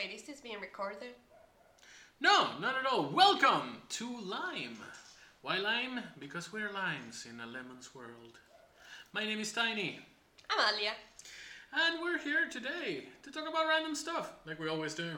Wait, 0.00 0.14
is 0.14 0.22
this 0.22 0.40
being 0.40 0.58
recorded? 0.62 1.12
No, 2.22 2.58
not 2.58 2.74
at 2.78 2.86
all. 2.90 3.10
Welcome 3.10 3.82
to 3.90 4.06
Lime. 4.22 4.78
Why 5.42 5.58
lime? 5.58 6.00
Because 6.18 6.50
we're 6.50 6.72
limes 6.72 7.26
in 7.28 7.38
a 7.38 7.46
lemon's 7.46 7.94
world. 7.94 8.38
My 9.12 9.26
name 9.26 9.40
is 9.40 9.52
Tiny, 9.52 10.00
Amalia. 10.50 10.92
and 11.74 12.00
we're 12.00 12.16
here 12.16 12.48
today 12.50 13.08
to 13.22 13.30
talk 13.30 13.46
about 13.46 13.68
random 13.68 13.94
stuff, 13.94 14.32
like 14.46 14.58
we 14.58 14.70
always 14.70 14.94
do. 14.94 15.10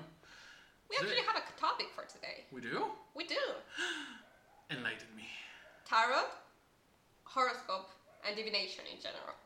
We 0.90 0.96
actually 0.96 1.22
have 1.28 1.36
a 1.36 1.60
topic 1.60 1.86
for 1.94 2.04
today. 2.04 2.46
We 2.50 2.60
do? 2.60 2.86
We 3.14 3.24
do. 3.24 3.36
Enlighten 4.68 5.14
me. 5.16 5.28
Tarot, 5.88 6.24
horoscope, 7.22 7.90
and 8.26 8.34
divination 8.34 8.82
in 8.92 9.00
general. 9.00 9.36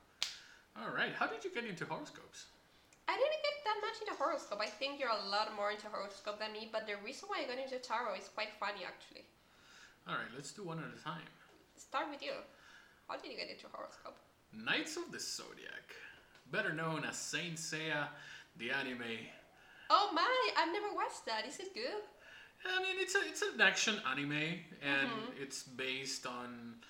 All 0.80 0.96
right, 0.96 1.12
how 1.12 1.26
did 1.26 1.44
you 1.44 1.52
get 1.52 1.66
into 1.66 1.84
horoscopes? 1.84 2.46
I 3.08 3.14
didn't 3.14 3.42
get 3.42 3.56
that 3.64 3.78
much 3.80 4.00
into 4.02 4.14
horoscope. 4.18 4.60
I 4.60 4.66
think 4.66 4.98
you're 4.98 5.10
a 5.14 5.28
lot 5.30 5.54
more 5.54 5.70
into 5.70 5.86
horoscope 5.88 6.38
than 6.38 6.52
me, 6.52 6.68
but 6.70 6.86
the 6.86 6.96
reason 7.04 7.28
why 7.28 7.42
I 7.42 7.46
got 7.46 7.58
into 7.62 7.78
tarot 7.78 8.16
is 8.16 8.28
quite 8.28 8.52
funny 8.58 8.82
actually. 8.84 9.24
All 10.08 10.14
right, 10.14 10.30
let's 10.34 10.52
do 10.52 10.62
one 10.64 10.78
at 10.78 10.90
a 10.90 11.02
time. 11.02 11.26
Start 11.76 12.06
with 12.10 12.22
you. 12.22 12.32
How 13.08 13.16
did 13.16 13.30
you 13.30 13.36
get 13.36 13.50
into 13.50 13.66
horoscope? 13.72 14.16
Knights 14.52 14.96
of 14.96 15.12
the 15.12 15.20
Zodiac, 15.20 15.94
better 16.50 16.72
known 16.72 17.04
as 17.04 17.16
Saint 17.16 17.56
Seiya, 17.56 18.08
the 18.56 18.70
anime. 18.70 19.02
Oh 19.90 20.10
my, 20.12 20.50
I've 20.58 20.72
never 20.72 20.94
watched 20.94 21.26
that. 21.26 21.46
Is 21.46 21.58
it 21.58 21.74
good? 21.74 22.02
I 22.64 22.82
mean, 22.82 22.96
it's 22.98 23.14
a 23.14 23.20
it's 23.28 23.42
an 23.42 23.60
action 23.60 24.00
anime, 24.10 24.32
and 24.82 25.10
Mhm. 25.10 25.40
it's 25.40 25.62
based 25.62 26.26
on 26.26 26.80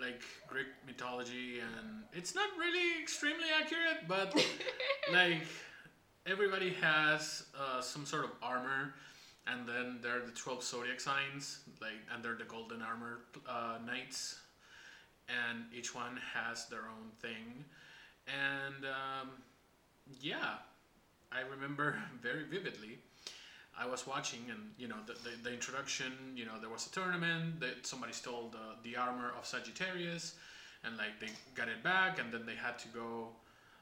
like 0.00 0.20
Greek 0.48 0.66
mythology, 0.86 1.60
and 1.60 2.02
it's 2.12 2.34
not 2.34 2.48
really 2.58 3.00
extremely 3.00 3.46
accurate, 3.60 4.08
but 4.08 4.34
like 5.12 5.42
everybody 6.26 6.70
has 6.80 7.44
uh, 7.58 7.80
some 7.80 8.06
sort 8.06 8.24
of 8.24 8.30
armor, 8.42 8.94
and 9.46 9.66
then 9.66 9.98
there 10.02 10.16
are 10.16 10.26
the 10.26 10.32
twelve 10.32 10.62
zodiac 10.62 11.00
signs, 11.00 11.60
like, 11.80 11.92
and 12.14 12.22
they're 12.24 12.34
the 12.34 12.44
golden 12.44 12.82
armor 12.82 13.20
uh, 13.48 13.78
knights, 13.86 14.40
and 15.28 15.64
each 15.76 15.94
one 15.94 16.18
has 16.34 16.66
their 16.66 16.82
own 16.82 17.10
thing, 17.20 17.64
and 18.26 18.84
um, 18.84 19.30
yeah, 20.20 20.56
I 21.30 21.40
remember 21.40 21.96
very 22.22 22.44
vividly. 22.44 22.98
I 23.78 23.86
was 23.86 24.06
watching, 24.06 24.40
and 24.50 24.60
you 24.78 24.88
know, 24.88 24.96
the, 25.06 25.14
the, 25.14 25.30
the 25.42 25.52
introduction. 25.52 26.12
You 26.36 26.44
know, 26.44 26.52
there 26.60 26.70
was 26.70 26.86
a 26.86 26.90
tournament 26.90 27.60
that 27.60 27.86
somebody 27.86 28.12
stole 28.12 28.50
the, 28.52 28.88
the 28.88 28.96
armor 28.96 29.32
of 29.38 29.46
Sagittarius, 29.46 30.34
and 30.84 30.96
like 30.98 31.18
they 31.20 31.28
got 31.54 31.68
it 31.68 31.82
back, 31.82 32.18
and 32.18 32.32
then 32.32 32.44
they 32.46 32.54
had 32.54 32.78
to 32.80 32.88
go. 32.88 33.28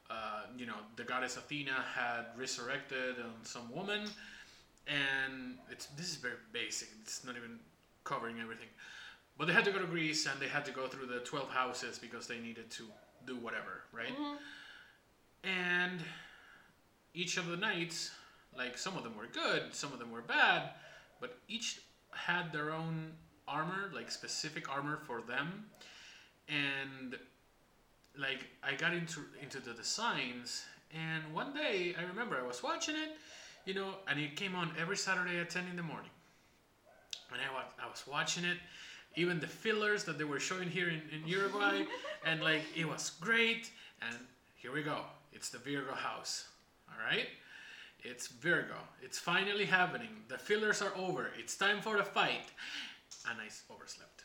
Uh, 0.08 0.42
you 0.56 0.66
know, 0.66 0.74
the 0.96 1.04
goddess 1.04 1.36
Athena 1.36 1.84
had 1.94 2.26
resurrected 2.36 3.16
on 3.20 3.44
some 3.44 3.70
woman, 3.72 4.02
and 4.86 5.56
it's 5.70 5.86
this 5.96 6.08
is 6.08 6.16
very 6.16 6.34
basic. 6.52 6.88
It's 7.02 7.24
not 7.24 7.36
even 7.36 7.58
covering 8.04 8.40
everything, 8.40 8.68
but 9.38 9.46
they 9.46 9.52
had 9.52 9.64
to 9.66 9.70
go 9.72 9.78
to 9.78 9.86
Greece, 9.86 10.26
and 10.26 10.40
they 10.40 10.48
had 10.48 10.64
to 10.64 10.72
go 10.72 10.86
through 10.88 11.06
the 11.06 11.20
twelve 11.20 11.48
houses 11.50 11.98
because 11.98 12.26
they 12.26 12.38
needed 12.38 12.70
to 12.70 12.84
do 13.26 13.36
whatever, 13.36 13.82
right? 13.92 14.16
Mhm. 14.16 14.36
and 15.44 16.00
each 17.14 17.36
of 17.36 17.46
the 17.46 17.56
knights 17.56 18.10
like 18.56 18.76
some 18.76 18.96
of 18.96 19.04
them 19.04 19.16
were 19.16 19.26
good 19.32 19.74
some 19.74 19.92
of 19.92 19.98
them 19.98 20.10
were 20.10 20.22
bad 20.22 20.70
but 21.20 21.38
each 21.48 21.80
had 22.12 22.52
their 22.52 22.72
own 22.72 23.12
armor 23.46 23.90
like 23.94 24.10
specific 24.10 24.70
armor 24.70 24.98
for 25.06 25.20
them. 25.22 25.64
And 26.48 27.16
like 28.18 28.46
i 28.62 28.74
got 28.74 28.92
into 28.92 29.20
into 29.40 29.60
the 29.60 29.72
designs 29.72 30.64
and 30.92 31.22
one 31.32 31.54
day 31.54 31.94
i 31.96 32.02
remember 32.02 32.36
i 32.36 32.44
was 32.44 32.60
watching 32.60 32.96
it 32.96 33.16
you 33.64 33.72
know 33.72 33.94
and 34.08 34.18
it 34.18 34.34
came 34.34 34.56
on 34.56 34.72
every 34.76 34.96
saturday 34.96 35.38
at 35.38 35.48
10 35.48 35.68
in 35.70 35.76
the 35.76 35.82
morning. 35.82 36.10
And 37.32 37.40
i 37.40 37.54
was, 37.54 37.64
I 37.82 37.88
was 37.88 38.02
watching 38.10 38.44
it 38.44 38.58
even 39.14 39.38
the 39.38 39.46
fillers 39.46 40.02
that 40.04 40.18
they 40.18 40.24
were 40.24 40.40
showing 40.40 40.68
here 40.68 40.88
in, 40.88 41.02
in 41.12 41.26
uruguay 41.26 41.84
and 42.26 42.42
like 42.42 42.62
it 42.76 42.86
was 42.86 43.10
great 43.20 43.70
and 44.02 44.16
here 44.56 44.72
we 44.72 44.82
go. 44.82 45.02
It's 45.32 45.50
the 45.50 45.58
virgo 45.58 45.94
house 45.94 46.48
all 46.88 46.98
right 47.06 47.28
it's 48.02 48.28
virgo. 48.28 48.76
It's 49.02 49.18
finally 49.18 49.64
happening. 49.66 50.10
The 50.28 50.38
fillers 50.38 50.82
are 50.82 50.92
over. 50.96 51.30
It's 51.38 51.56
time 51.56 51.80
for 51.80 51.96
the 51.96 52.04
fight. 52.04 52.46
And 53.28 53.38
I 53.40 53.48
overslept. 53.72 54.24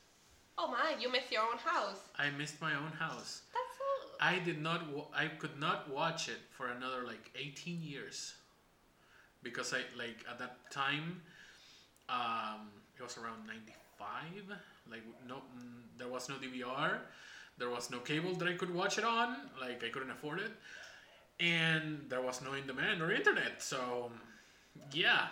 Oh 0.58 0.68
my, 0.69 0.96
you 1.00 1.12
missed 1.12 1.31
your 1.31 1.41
own 1.41 1.58
house. 1.58 2.00
i 2.18 2.30
missed 2.30 2.62
my 2.62 2.74
own 2.75 2.91
house. 2.91 3.41
That's 3.53 3.78
so. 3.78 4.16
i 4.22 4.40
did 4.40 4.62
not 4.62 4.90
wa- 4.94 5.08
i 5.13 5.28
could 5.28 5.59
not 5.59 5.90
watch 5.91 6.30
it 6.30 6.40
for 6.52 6.68
another 6.68 7.03
like 7.06 7.30
18 7.38 7.81
years. 7.81 8.36
Because 9.44 9.74
i 9.74 9.81
like 9.97 10.24
at 10.31 10.40
that 10.40 10.57
time 10.72 11.22
um 12.09 12.69
it 12.97 13.03
was 13.03 13.18
around 13.18 13.46
95 13.47 14.57
like 14.90 15.02
no 15.28 15.36
mm, 15.36 15.81
there 15.97 16.07
was 16.07 16.30
no 16.30 16.36
dvr 16.36 17.00
there 17.57 17.69
was 17.69 17.90
no 17.92 18.00
cable 18.00 18.34
that 18.36 18.47
i 18.47 18.53
could 18.53 18.74
watch 18.74 18.97
it 18.97 19.03
on. 19.03 19.36
Like 19.59 19.84
i 19.84 19.90
couldn't 19.90 20.12
afford 20.12 20.40
it 20.40 20.52
and 21.40 22.06
there 22.09 22.22
was 22.22 22.41
no 22.41 22.53
in 22.53 22.66
demand 22.66 23.01
or 23.01 23.12
internet 23.12 23.62
so 23.62 24.12
yeah 24.94 25.28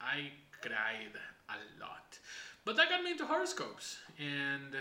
i 0.00 0.30
cried 0.62 1.14
a 1.50 1.58
lot 1.80 2.18
but 2.64 2.76
that 2.76 2.88
got 2.88 3.02
me 3.04 3.10
into 3.12 3.26
horoscopes 3.26 3.98
and 4.18 4.72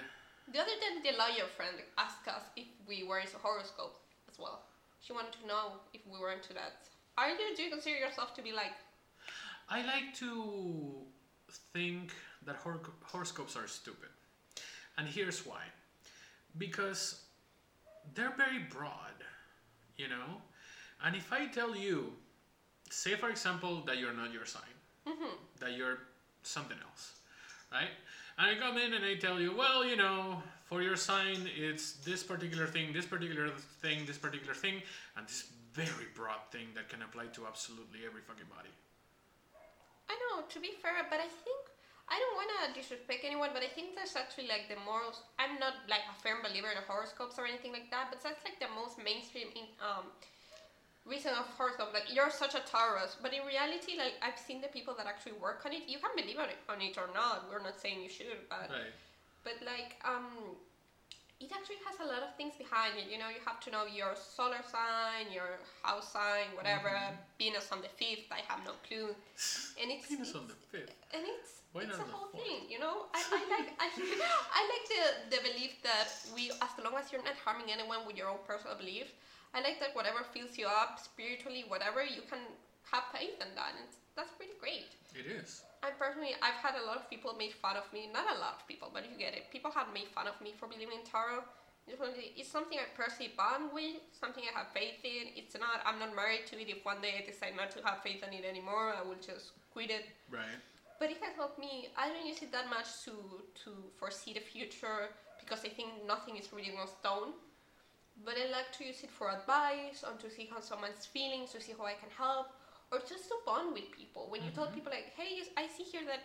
The 0.52 0.60
other 0.60 0.76
day, 0.84 1.12
the 1.12 1.18
lawyer 1.18 1.48
friend 1.56 1.76
asked 1.98 2.28
us 2.28 2.44
if 2.56 2.68
we 2.88 3.04
were 3.08 3.20
into 3.20 3.38
horoscopes 3.38 4.00
as 4.30 4.38
well. 4.38 4.60
She 5.02 5.14
wanted 5.14 5.32
to 5.40 5.48
know 5.48 5.80
if 5.94 6.02
we 6.06 6.20
were 6.20 6.32
into 6.34 6.52
that. 6.54 6.76
Are 7.18 7.30
you? 7.30 7.38
Do 7.56 7.64
you 7.64 7.72
consider 7.72 7.96
yourself 7.96 8.36
to 8.36 8.42
be 8.44 8.52
like? 8.52 8.76
I 9.70 9.80
like 9.94 10.14
to 10.20 11.00
think 11.72 12.12
that 12.46 12.58
hor- 12.58 12.82
horoscopes 13.04 13.56
are 13.56 13.68
stupid. 13.68 14.12
And 14.98 15.08
here's 15.08 15.46
why. 15.46 15.64
Because 16.58 17.24
they're 18.16 18.36
very 18.36 18.60
broad, 18.70 19.18
you 19.98 20.08
know? 20.08 20.42
And 21.04 21.16
if 21.16 21.32
I 21.32 21.48
tell 21.48 21.76
you, 21.76 22.14
say 22.90 23.16
for 23.16 23.30
example, 23.30 23.84
that 23.86 23.98
you're 23.98 24.14
not 24.14 24.34
your 24.34 24.46
sign, 24.46 24.76
hmm 25.08 25.36
that 25.60 25.74
you're 25.78 26.00
something 26.44 26.78
else, 26.84 27.14
right? 27.72 27.92
And 28.38 28.48
I 28.48 28.56
come 28.56 28.78
in 28.78 28.94
and 28.94 29.06
I 29.06 29.16
tell 29.16 29.40
you, 29.40 29.56
well, 29.56 29.86
you 29.86 29.96
know, 29.96 30.42
for 30.66 30.82
your 30.82 30.96
sign, 30.96 31.48
it's 31.56 31.94
this 32.04 32.24
particular 32.24 32.68
thing, 32.68 32.92
this 32.94 33.06
particular 33.06 33.50
thing, 33.82 34.06
this 34.06 34.18
particular 34.18 34.54
thing, 34.54 34.82
and 35.16 35.28
this 35.28 35.46
very 35.74 36.08
broad 36.16 36.42
thing 36.52 36.68
that 36.76 36.90
can 36.90 37.02
apply 37.02 37.26
to 37.34 37.46
absolutely 37.46 38.00
every 38.06 38.22
fucking 38.22 38.50
body. 38.50 38.70
I 40.10 40.14
know. 40.14 40.44
To 40.50 40.60
be 40.60 40.72
fair, 40.82 41.06
but 41.10 41.20
I 41.20 41.30
think 41.30 41.62
I 42.10 42.20
don't 42.20 42.36
want 42.36 42.50
to 42.60 42.80
disrespect 42.80 43.24
anyone, 43.26 43.50
but 43.54 43.64
I 43.64 43.68
think 43.68 43.96
that's 43.96 44.16
actually 44.16 44.48
like 44.48 44.68
the 44.70 44.76
most. 44.76 45.22
I'm 45.40 45.58
not 45.60 45.74
like 45.90 46.04
a 46.10 46.16
firm 46.22 46.44
believer 46.44 46.70
in 46.70 46.78
horoscopes 46.88 47.40
or 47.40 47.46
anything 47.46 47.72
like 47.72 47.90
that, 47.92 48.08
but 48.12 48.22
that's 48.22 48.44
like 48.44 48.60
the 48.60 48.68
most 48.68 48.98
mainstream 48.98 49.50
in 49.56 49.66
um 49.82 50.12
reason 51.06 51.34
of 51.34 51.46
horoscope. 51.58 51.92
Like 51.94 52.14
you're 52.14 52.30
such 52.30 52.56
a 52.56 52.62
Taurus, 52.62 53.18
but 53.22 53.34
in 53.34 53.44
reality, 53.44 53.96
like 53.98 54.16
I've 54.22 54.38
seen 54.38 54.62
the 54.62 54.68
people 54.68 54.94
that 54.96 55.08
actually 55.08 55.34
work 55.34 55.64
on 55.66 55.74
it. 55.74 55.84
You 55.88 55.98
can 56.00 56.12
believe 56.16 56.38
on 56.38 56.50
it, 56.50 56.60
on 56.70 56.82
it 56.82 56.98
or 56.98 57.08
not. 57.14 57.48
We're 57.50 57.60
not 57.64 57.80
saying 57.80 58.02
you 58.02 58.10
should, 58.10 58.40
but 58.50 58.70
Right. 58.70 58.94
but 59.44 59.58
like 59.66 59.96
um 60.06 60.56
it 61.40 61.52
actually 61.52 61.80
has 61.86 61.96
a 62.00 62.06
lot 62.06 62.24
of 62.24 62.30
things 62.38 62.54
behind 62.56 62.96
it 62.98 63.08
you 63.10 63.18
know 63.18 63.28
you 63.28 63.40
have 63.46 63.60
to 63.60 63.70
know 63.70 63.84
your 63.86 64.16
solar 64.16 64.62
sign 64.64 65.30
your 65.30 65.60
house 65.82 66.08
sign 66.12 66.56
whatever 66.56 66.88
Mhm. 66.90 67.18
venus 67.38 67.70
on 67.72 67.82
the 67.82 67.90
fifth 67.90 68.32
i 68.32 68.40
have 68.48 68.64
no 68.64 68.74
clue 68.88 69.10
and 69.82 69.92
it's, 69.92 70.08
Venus 70.08 70.36
on 70.36 70.48
the 70.48 70.56
fifth. 70.72 70.94
and 71.12 71.26
it's 71.26 71.63
Why 71.74 71.84
it's 71.84 71.98
a 71.98 72.06
the 72.06 72.14
whole 72.14 72.30
thing 72.32 72.70
you 72.70 72.80
know 72.80 73.10
i, 73.18 73.22
I 73.22 73.42
like 73.50 73.70
I, 73.82 73.88
I 74.60 74.62
like 74.70 74.86
the, 74.94 75.04
the 75.34 75.40
belief 75.42 75.82
that 75.82 76.10
we 76.34 76.54
as 76.62 76.74
long 76.78 76.94
as 77.02 77.12
you're 77.12 77.26
not 77.26 77.38
harming 77.42 77.74
anyone 77.74 78.06
with 78.06 78.16
your 78.16 78.30
own 78.30 78.42
personal 78.46 78.78
belief 78.78 79.10
i 79.54 79.62
like 79.62 79.82
that 79.82 79.92
whatever 79.98 80.22
fills 80.34 80.58
you 80.58 80.68
up 80.70 81.02
spiritually 81.02 81.66
whatever 81.68 82.06
you 82.06 82.22
can 82.30 82.42
have 82.94 83.04
faith 83.12 83.38
in 83.42 83.50
that 83.58 83.74
and 83.78 83.90
that's 84.16 84.32
pretty 84.38 84.54
great 84.62 84.94
It 85.18 85.26
is. 85.26 85.62
I 85.84 85.92
personally, 86.00 86.32
I've 86.42 86.56
had 86.64 86.80
a 86.80 86.86
lot 86.88 86.96
of 86.96 87.10
people 87.10 87.36
make 87.38 87.54
fun 87.60 87.76
of 87.76 87.84
me. 87.92 88.08
Not 88.08 88.24
a 88.32 88.40
lot 88.40 88.56
of 88.56 88.64
people, 88.72 88.88
but 88.96 89.04
you 89.04 89.20
get 89.20 89.36
it. 89.36 89.52
People 89.52 89.70
have 89.76 89.92
made 89.94 90.08
fun 90.16 90.28
of 90.32 90.40
me 90.40 90.56
for 90.58 90.66
believing 90.66 90.96
in 90.96 91.04
tarot. 91.04 91.44
It's 91.88 92.00
It's 92.40 92.50
something 92.50 92.80
I 92.80 92.88
personally 92.96 93.34
bond 93.36 93.76
with, 93.76 94.00
something 94.16 94.44
I 94.48 94.58
have 94.58 94.72
faith 94.72 95.04
in. 95.04 95.36
It's 95.36 95.60
not, 95.60 95.84
I'm 95.86 96.00
not 96.00 96.16
married 96.16 96.48
to 96.48 96.56
it. 96.56 96.70
If 96.72 96.86
one 96.88 97.02
day 97.04 97.20
I 97.20 97.28
decide 97.28 97.60
not 97.60 97.70
to 97.76 97.84
have 97.84 98.00
faith 98.00 98.24
in 98.24 98.32
it 98.32 98.46
anymore, 98.48 98.96
I 98.96 99.04
will 99.04 99.20
just 99.20 99.52
quit 99.76 99.92
it. 99.92 100.08
Right. 100.32 100.56
But 101.00 101.10
it 101.12 101.18
has 101.24 101.36
helped 101.36 101.60
me. 101.60 101.90
I 101.98 102.10
don't 102.10 102.26
use 102.26 102.42
it 102.42 102.52
that 102.52 102.70
much 102.70 102.88
to, 103.06 103.44
to 103.66 103.72
foresee 104.00 104.34
the 104.34 104.40
future 104.40 105.10
because 105.40 105.66
I 105.66 105.70
think 105.70 105.90
nothing 106.08 106.38
is 106.38 106.52
written 106.54 106.78
on 106.80 106.88
stone. 106.88 107.34
But 108.26 108.36
I 108.38 108.46
like 108.52 108.72
to 108.78 108.86
use 108.86 109.04
it 109.04 109.10
for 109.12 109.30
advice, 109.32 110.04
on 110.04 110.18
to 110.20 110.30
see 110.30 110.46
how 110.52 110.60
someone's 110.62 111.06
feeling, 111.06 111.48
to 111.52 111.60
see 111.60 111.74
how 111.78 111.86
I 111.86 111.94
can 111.96 112.10
help, 112.16 112.48
or 112.92 113.00
just 113.00 113.28
to 113.30 113.36
bond 113.46 113.74
with 113.74 113.92
people. 113.92 114.30
When 114.30 114.44
you 114.44 114.52
tell 114.52 114.68
Mhm. 114.68 114.74
people 114.78 114.92
like, 114.92 115.10
"Hey, 115.18 115.42
I 115.58 115.68
see 115.68 115.84
here 115.84 116.06
that, 116.06 116.22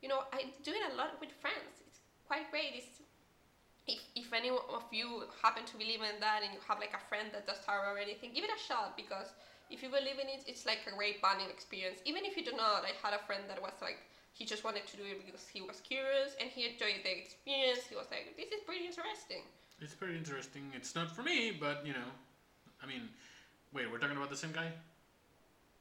you 0.00 0.08
know, 0.08 0.24
I 0.32 0.44
do 0.62 0.72
it 0.72 0.92
a 0.92 0.94
lot 0.94 1.18
with 1.20 1.32
friends. 1.32 1.80
It's 1.86 2.00
quite 2.26 2.50
great. 2.50 2.74
It's 2.74 3.02
if, 3.86 4.00
if 4.14 4.32
any 4.32 4.50
of 4.50 4.84
you 4.92 5.28
happen 5.42 5.64
to 5.66 5.76
believe 5.76 6.00
in 6.02 6.18
that 6.20 6.42
and 6.42 6.54
you 6.54 6.60
have 6.68 6.78
like 6.80 6.94
a 6.94 6.98
friend 7.08 7.30
that 7.32 7.46
does 7.46 7.60
tarot 7.66 7.92
or 7.94 7.98
anything, 7.98 8.32
give 8.32 8.44
it 8.44 8.50
a 8.50 8.58
shot 8.58 8.96
because 8.96 9.34
if 9.74 9.82
you 9.82 9.90
believe 9.90 10.22
in 10.22 10.28
it, 10.30 10.46
it's 10.46 10.64
like 10.64 10.86
a 10.86 10.94
great 10.94 11.20
bonding 11.20 11.50
experience. 11.50 11.98
Even 12.04 12.24
if 12.24 12.36
you 12.36 12.44
do 12.44 12.52
not, 12.56 12.86
I 12.86 12.94
had 13.02 13.12
a 13.12 13.22
friend 13.26 13.42
that 13.48 13.60
was 13.60 13.74
like, 13.82 13.98
he 14.32 14.44
just 14.46 14.62
wanted 14.62 14.86
to 14.86 14.96
do 14.96 15.02
it 15.02 15.26
because 15.26 15.46
he 15.52 15.60
was 15.60 15.80
curious 15.80 16.36
and 16.40 16.48
he 16.48 16.64
enjoyed 16.64 17.02
the 17.02 17.10
experience. 17.10 17.82
He 17.90 17.96
was 17.96 18.06
like, 18.10 18.36
this 18.36 18.52
is 18.54 18.62
pretty 18.64 18.86
interesting. 18.86 19.42
It's 19.80 19.94
pretty 19.94 20.16
interesting. 20.16 20.70
It's 20.74 20.94
not 20.94 21.10
for 21.10 21.22
me, 21.22 21.50
but 21.50 21.84
you 21.84 21.92
know, 21.92 22.10
I 22.82 22.86
mean, 22.86 23.10
wait, 23.72 23.90
we're 23.90 23.98
talking 23.98 24.16
about 24.16 24.30
the 24.30 24.36
same 24.36 24.52
guy, 24.52 24.70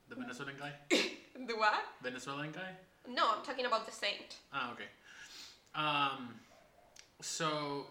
the 0.09 0.15
Venezuelan 0.15 0.55
guy, 0.59 0.73
The 1.47 1.55
what? 1.55 1.85
Venezuelan 2.01 2.51
guy. 2.51 2.71
No, 3.07 3.29
I'm 3.35 3.43
talking 3.43 3.65
about 3.65 3.85
the 3.85 3.91
saint. 3.91 4.37
Ah, 4.51 4.73
okay. 4.73 4.89
Um, 5.75 6.35
so 7.21 7.87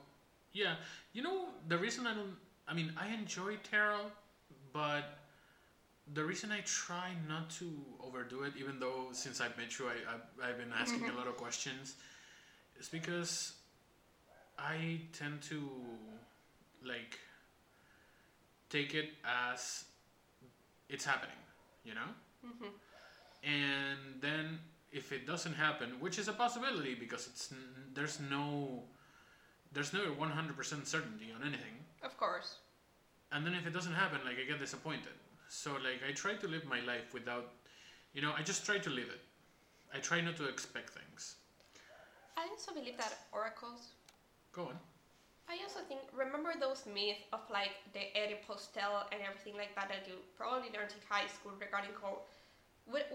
yeah, 0.53 0.75
you 1.13 1.23
know 1.23 1.47
the 1.69 1.79
reason 1.79 2.07
I 2.07 2.15
don't. 2.15 2.37
I 2.67 2.75
mean, 2.75 2.93
I 2.97 3.09
enjoy 3.13 3.57
tarot, 3.71 4.07
but 4.73 5.22
the 6.15 6.25
reason 6.25 6.51
I 6.53 6.61
try 6.61 7.13
not 7.29 7.51
to 7.59 7.71
overdo 8.03 8.43
it, 8.43 8.55
even 8.59 8.79
though 8.81 9.09
since 9.13 9.41
I've 9.41 9.57
met 9.57 9.79
you, 9.79 9.87
I, 9.87 9.97
I 10.45 10.49
I've 10.51 10.59
been 10.59 10.73
asking 10.73 11.09
a 11.09 11.13
lot 11.15 11.27
of 11.27 11.37
questions, 11.37 11.95
is 12.79 12.89
because 12.89 13.53
I 14.59 15.01
tend 15.13 15.43
to 15.43 15.69
like 16.85 17.19
take 18.71 18.95
it 18.95 19.11
as 19.25 19.85
it's 20.89 21.05
happening, 21.05 21.37
you 21.85 21.95
know. 21.95 22.11
hmm 22.45 22.69
and 23.45 23.99
then 24.21 24.61
if 24.93 25.11
it 25.11 25.27
doesn't 25.27 25.55
happen 25.55 25.89
which 25.99 26.17
is 26.17 26.29
a 26.29 26.33
possibility 26.33 26.95
because 26.95 27.27
it's 27.27 27.51
n- 27.51 27.91
there's 27.93 28.21
no 28.21 28.85
there's 29.73 29.93
no 29.93 29.99
100% 29.99 30.87
certainty 30.87 31.33
on 31.35 31.43
anything 31.43 31.75
Of 32.05 32.17
course. 32.17 32.59
and 33.33 33.45
then 33.45 33.55
if 33.55 33.67
it 33.67 33.73
doesn't 33.73 33.95
happen 33.95 34.21
like 34.25 34.37
i 34.39 34.45
get 34.47 34.61
disappointed 34.61 35.17
so 35.53 35.73
like 35.85 36.01
i 36.09 36.13
try 36.13 36.35
to 36.35 36.49
live 36.49 36.65
my 36.65 36.81
life 36.81 37.13
without 37.13 37.47
you 38.15 38.23
know 38.23 38.33
i 38.39 38.43
just 38.43 38.65
try 38.65 38.79
to 38.79 38.91
live 38.91 39.11
it 39.17 39.21
i 39.95 39.99
try 39.99 40.21
not 40.21 40.37
to 40.37 40.49
expect 40.49 40.91
things 40.99 41.37
I 42.35 42.49
also 42.51 42.73
believe 42.73 42.97
that 42.97 43.29
oracles. 43.31 43.93
go 44.53 44.63
on 44.63 44.79
I 45.49 45.59
also 45.65 45.81
think 45.87 46.01
remember 46.17 46.53
those 46.59 46.83
myths 46.87 47.25
of 47.33 47.41
like 47.51 47.75
the 47.93 48.05
Oedipus 48.17 48.69
tale 48.73 49.05
and 49.13 49.21
everything 49.21 49.55
like 49.55 49.75
that 49.75 49.89
that 49.91 50.07
you 50.07 50.15
probably 50.37 50.71
learned 50.73 50.93
in 50.97 51.03
high 51.09 51.27
school 51.27 51.53
regarding 51.61 51.93
how 52.01 52.23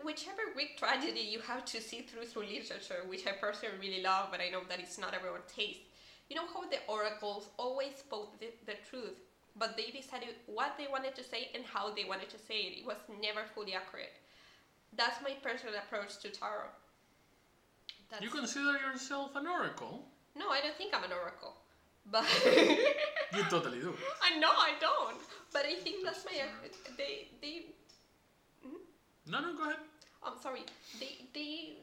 whichever 0.04 0.44
Greek 0.54 0.78
tragedy 0.78 1.22
you 1.22 1.40
have 1.40 1.66
to 1.66 1.82
see 1.82 2.02
through 2.02 2.26
through 2.26 2.46
literature, 2.46 3.02
which 3.08 3.26
I 3.26 3.32
personally 3.32 3.78
really 3.80 4.02
love, 4.04 4.28
but 4.32 4.40
I 4.40 4.50
know 4.50 4.62
that 4.70 4.80
it's 4.80 4.98
not 4.98 5.14
everyone's 5.14 5.50
taste. 5.54 5.82
You 6.30 6.36
know 6.36 6.48
how 6.54 6.68
the 6.70 6.80
oracles 6.88 7.50
always 7.58 7.96
spoke 7.96 8.40
the, 8.40 8.50
the 8.66 8.76
truth, 8.90 9.18
but 9.60 9.78
they 9.78 9.92
decided 9.92 10.36
what 10.46 10.78
they 10.78 10.88
wanted 10.90 11.16
to 11.16 11.24
say 11.24 11.50
and 11.56 11.64
how 11.66 11.94
they 11.94 12.06
wanted 12.06 12.30
to 12.30 12.38
say 12.38 12.60
it. 12.68 12.80
It 12.80 12.86
was 12.86 12.98
never 13.22 13.42
fully 13.56 13.74
accurate. 13.74 14.14
That's 14.96 15.22
my 15.22 15.34
personal 15.44 15.76
approach 15.76 16.18
to 16.22 16.30
tarot. 16.30 16.72
That's, 18.10 18.24
you 18.24 18.30
consider 18.30 18.78
yourself 18.78 19.36
an 19.36 19.48
oracle 19.48 20.06
no, 20.38 20.50
I 20.50 20.62
don't 20.62 20.78
think 20.78 20.94
I'm 20.94 21.04
an 21.04 21.12
oracle, 21.12 21.56
but. 22.06 22.26
you 23.36 23.44
totally 23.50 23.80
do 23.80 23.94
I 24.22 24.38
know 24.38 24.54
I 24.54 24.74
don't, 24.80 25.22
but 25.52 25.66
I 25.66 25.74
think 25.76 26.06
that's 26.06 26.24
my 26.26 26.38
they 26.98 27.28
they. 27.42 27.66
no 29.26 29.42
no 29.42 29.58
go 29.58 29.64
ahead 29.64 29.82
I'm 30.24 30.38
sorry. 30.42 30.64
They 31.00 31.26
they. 31.34 31.74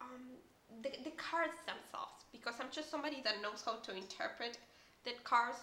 Um, 0.00 0.36
the 0.82 0.90
the 1.04 1.14
cards 1.16 1.58
themselves 1.66 2.24
because 2.30 2.54
I'm 2.60 2.70
just 2.70 2.90
somebody 2.90 3.22
that 3.24 3.40
knows 3.42 3.62
how 3.64 3.76
to 3.86 3.96
interpret 3.96 4.58
the 5.04 5.12
cards. 5.24 5.58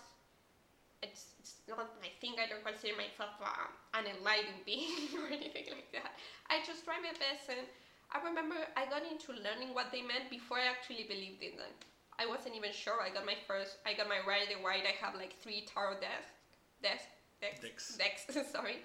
It's, 1.01 1.31
it's 1.40 1.56
not 1.68 1.80
my 2.04 2.12
thing. 2.19 2.36
I 2.36 2.48
don't 2.51 2.63
consider 2.66 2.96
myself 3.00 3.40
uh, 3.40 3.72
an 3.96 4.04
enlightened 4.06 4.68
being 4.68 5.07
or 5.19 5.31
anything 5.31 5.72
like 5.72 5.88
that. 5.96 6.12
I 6.51 6.60
just 6.68 6.84
try 6.84 7.00
my 7.00 7.16
best, 7.16 7.48
and 7.48 7.63
I 8.12 8.19
remember 8.19 8.60
I 8.75 8.84
got 8.92 9.07
into 9.07 9.31
learning 9.31 9.72
what 9.72 9.92
they 9.96 10.04
meant 10.04 10.28
before 10.28 10.60
I 10.60 10.68
actually 10.68 11.07
believed 11.07 11.40
in 11.40 11.56
them. 11.56 11.72
I 12.19 12.28
wasn't 12.28 12.60
even 12.60 12.75
sure. 12.75 13.00
I 13.00 13.07
got 13.16 13.24
my 13.24 13.40
first. 13.48 13.80
I 13.88 13.96
got 13.96 14.12
my 14.12 14.19
Rider 14.28 14.60
Waite. 14.60 14.84
I 14.84 14.92
have 15.00 15.16
like 15.16 15.40
three 15.40 15.63
tarot 15.63 16.04
decks, 16.04 16.36
decks, 16.84 17.07
decks, 17.40 17.96
Decks. 17.96 18.28
decks. 18.28 18.51
sorry, 18.51 18.84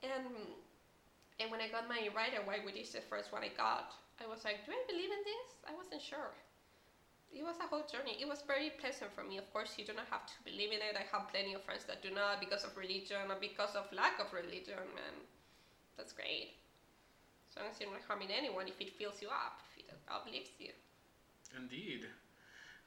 and 0.00 0.24
and 1.36 1.50
when 1.52 1.60
I 1.60 1.68
got 1.68 1.84
my 1.84 2.08
Rider 2.16 2.40
Waite, 2.48 2.64
which 2.64 2.80
is 2.80 2.96
the 2.96 3.04
first 3.12 3.28
one 3.28 3.44
I 3.44 3.52
got, 3.52 3.92
I 4.22 4.28
was 4.28 4.40
like, 4.44 4.64
do 4.64 4.72
I 4.72 4.80
believe 4.88 5.12
in 5.12 5.20
this? 5.20 5.48
I 5.68 5.76
wasn't 5.76 6.00
sure. 6.00 6.32
It 7.32 7.42
was 7.42 7.56
a 7.64 7.66
whole 7.66 7.84
journey. 7.88 8.16
It 8.20 8.28
was 8.28 8.42
very 8.46 8.70
pleasant 8.78 9.10
for 9.16 9.24
me. 9.24 9.38
Of 9.38 9.50
course, 9.52 9.74
you 9.78 9.84
do 9.84 9.94
not 9.94 10.06
have 10.10 10.26
to 10.26 10.36
believe 10.44 10.70
in 10.70 10.84
it. 10.84 10.94
I 10.94 11.04
have 11.16 11.28
plenty 11.32 11.54
of 11.54 11.62
friends 11.64 11.84
that 11.88 12.02
do 12.02 12.10
not 12.10 12.40
because 12.40 12.64
of 12.64 12.76
religion 12.76 13.30
or 13.30 13.36
because 13.40 13.74
of 13.74 13.90
lack 13.92 14.20
of 14.20 14.32
religion, 14.32 14.84
and 15.08 15.16
that's 15.96 16.12
great. 16.12 16.52
As 17.50 17.56
long 17.56 17.70
as 17.72 17.80
you're 17.80 17.90
not 17.90 18.02
harming 18.06 18.28
anyone, 18.30 18.68
if 18.68 18.80
it 18.80 18.92
fills 18.98 19.20
you 19.22 19.28
up, 19.28 19.60
if 19.76 19.84
it 19.88 19.98
uplifts 20.08 20.60
you. 20.60 20.72
Indeed. 21.56 22.06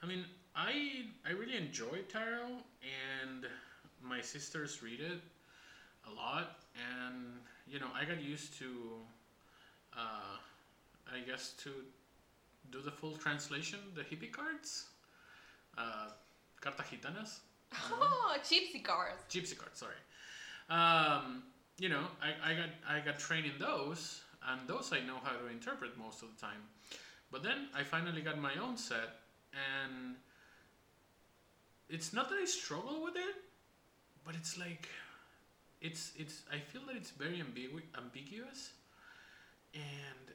I 0.02 0.06
mean, 0.06 0.26
I 0.56 1.06
I 1.26 1.32
really 1.32 1.58
enjoy 1.58 2.06
tarot, 2.10 2.62
and 2.86 3.46
my 4.02 4.22
sisters 4.22 4.82
read 4.84 5.02
it 5.02 5.22
a 6.08 6.12
lot, 6.12 6.62
and 6.78 7.42
you 7.68 7.80
know, 7.80 7.90
I 7.94 8.06
got 8.06 8.22
used 8.22 8.58
to, 8.60 8.68
uh, 9.98 10.38
I 11.12 11.20
guess, 11.26 11.54
to 11.64 11.70
do 12.72 12.82
the 12.82 12.92
full 12.92 13.16
translation, 13.18 13.80
the 13.96 14.02
hippie 14.02 14.32
cards, 14.32 14.86
uh, 15.78 16.10
cartas 16.62 16.86
gitanas, 16.90 17.40
Oh, 17.92 18.38
gypsy 18.44 18.84
cards. 18.84 19.24
gypsy 19.30 19.58
cards. 19.58 19.80
Sorry. 19.80 19.96
Um, 20.70 21.44
you 21.78 21.90
know, 21.90 22.06
I, 22.22 22.52
I 22.52 22.54
got 22.56 22.70
I 22.88 23.00
got 23.06 23.20
trained 23.20 23.46
in 23.46 23.58
those, 23.60 24.22
and 24.48 24.68
those 24.68 24.92
I 24.94 25.00
know 25.02 25.18
how 25.24 25.32
to 25.38 25.48
interpret 25.48 25.98
most 25.98 26.22
of 26.24 26.30
the 26.34 26.42
time. 26.42 26.62
But 27.32 27.44
then 27.44 27.68
I 27.76 27.84
finally 27.84 28.22
got 28.22 28.38
my 28.40 28.54
own 28.62 28.78
set, 28.78 29.10
and 29.54 30.16
it's 31.90 32.14
not 32.14 32.30
that 32.30 32.38
I 32.42 32.46
struggle 32.46 33.04
with 33.04 33.16
it, 33.16 33.36
but 34.26 34.36
it's 34.36 34.58
like, 34.58 34.88
it's 35.82 36.12
it's 36.18 36.44
I 36.52 36.60
feel 36.60 36.82
that 36.88 36.96
it's 36.96 37.12
very 37.12 37.38
ambigu- 37.38 37.82
ambiguous, 37.98 38.72
and 39.74 40.35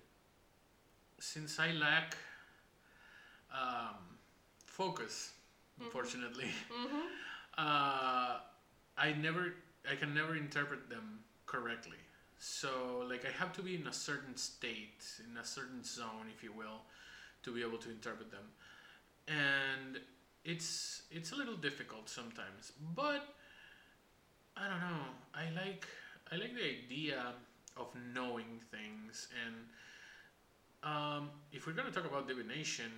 since 1.20 1.58
I 1.58 1.72
lack 1.72 2.16
um, 3.52 3.96
focus, 4.66 5.32
unfortunately 5.80 6.50
Mm-hmm. 6.70 6.96
uh, 7.58 8.38
I 8.98 9.12
never, 9.20 9.54
I 9.90 9.96
can 9.96 10.14
never 10.14 10.36
interpret 10.36 10.88
them 10.90 11.20
correctly. 11.46 11.96
So, 12.38 13.04
like, 13.08 13.24
I 13.26 13.30
have 13.38 13.52
to 13.54 13.62
be 13.62 13.74
in 13.74 13.86
a 13.86 13.92
certain 13.92 14.36
state, 14.36 15.04
in 15.30 15.36
a 15.36 15.44
certain 15.44 15.84
zone, 15.84 16.26
if 16.34 16.42
you 16.42 16.52
will, 16.52 16.82
to 17.42 17.52
be 17.54 17.62
able 17.62 17.78
to 17.78 17.90
interpret 17.90 18.30
them. 18.30 18.44
And 19.28 20.00
it's 20.44 21.02
it's 21.10 21.32
a 21.32 21.36
little 21.36 21.56
difficult 21.56 22.08
sometimes, 22.08 22.72
but 22.94 23.34
I 24.56 24.68
don't 24.68 24.80
know. 24.80 25.04
I 25.34 25.50
like 25.54 25.86
I 26.32 26.36
like 26.36 26.54
the 26.54 26.64
idea 26.64 27.34
of 27.76 27.88
knowing 28.14 28.60
things, 28.70 29.28
and 29.46 29.54
um, 30.82 31.30
if 31.52 31.66
we're 31.66 31.72
gonna 31.72 31.90
talk 31.90 32.04
about 32.06 32.26
divination, 32.28 32.90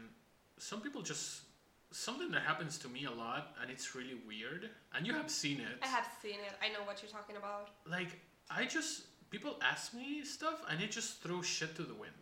some 0.59 0.81
people 0.81 1.03
just 1.03 1.43
something 1.91 2.31
that 2.31 2.43
happens 2.43 2.79
to 2.79 2.89
me 2.89 3.05
a 3.05 3.11
lot 3.11 3.55
and 3.61 3.71
it's 3.71 3.95
really 3.95 4.15
weird 4.27 4.71
and 4.95 5.07
you 5.07 5.13
have 5.13 5.31
seen 5.31 5.61
it. 5.61 5.77
I 5.83 5.87
have 5.87 6.07
seen 6.23 6.37
it. 6.37 6.55
I 6.63 6.69
know 6.73 6.85
what 6.87 7.03
you're 7.03 7.11
talking 7.11 7.37
about. 7.37 7.69
like 7.89 8.19
i 8.51 8.65
just 8.65 9.03
people 9.31 9.57
ask 9.63 9.93
me 9.95 10.25
stuff 10.25 10.63
and 10.71 10.83
it 10.83 10.91
just 10.91 11.23
throws 11.23 11.47
shit 11.47 11.75
to 11.77 11.83
the 11.83 11.95
wind. 11.95 12.13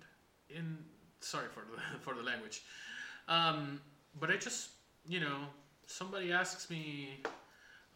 In 0.49 0.79
sorry 1.21 1.47
for 1.55 1.61
the 1.71 1.99
for 2.01 2.15
the 2.15 2.23
language. 2.23 2.63
Um, 3.29 3.81
but 4.19 4.31
i 4.31 4.37
just 4.37 4.71
you 5.07 5.21
know 5.21 5.39
somebody 5.87 6.33
asks 6.33 6.69
me 6.69 7.21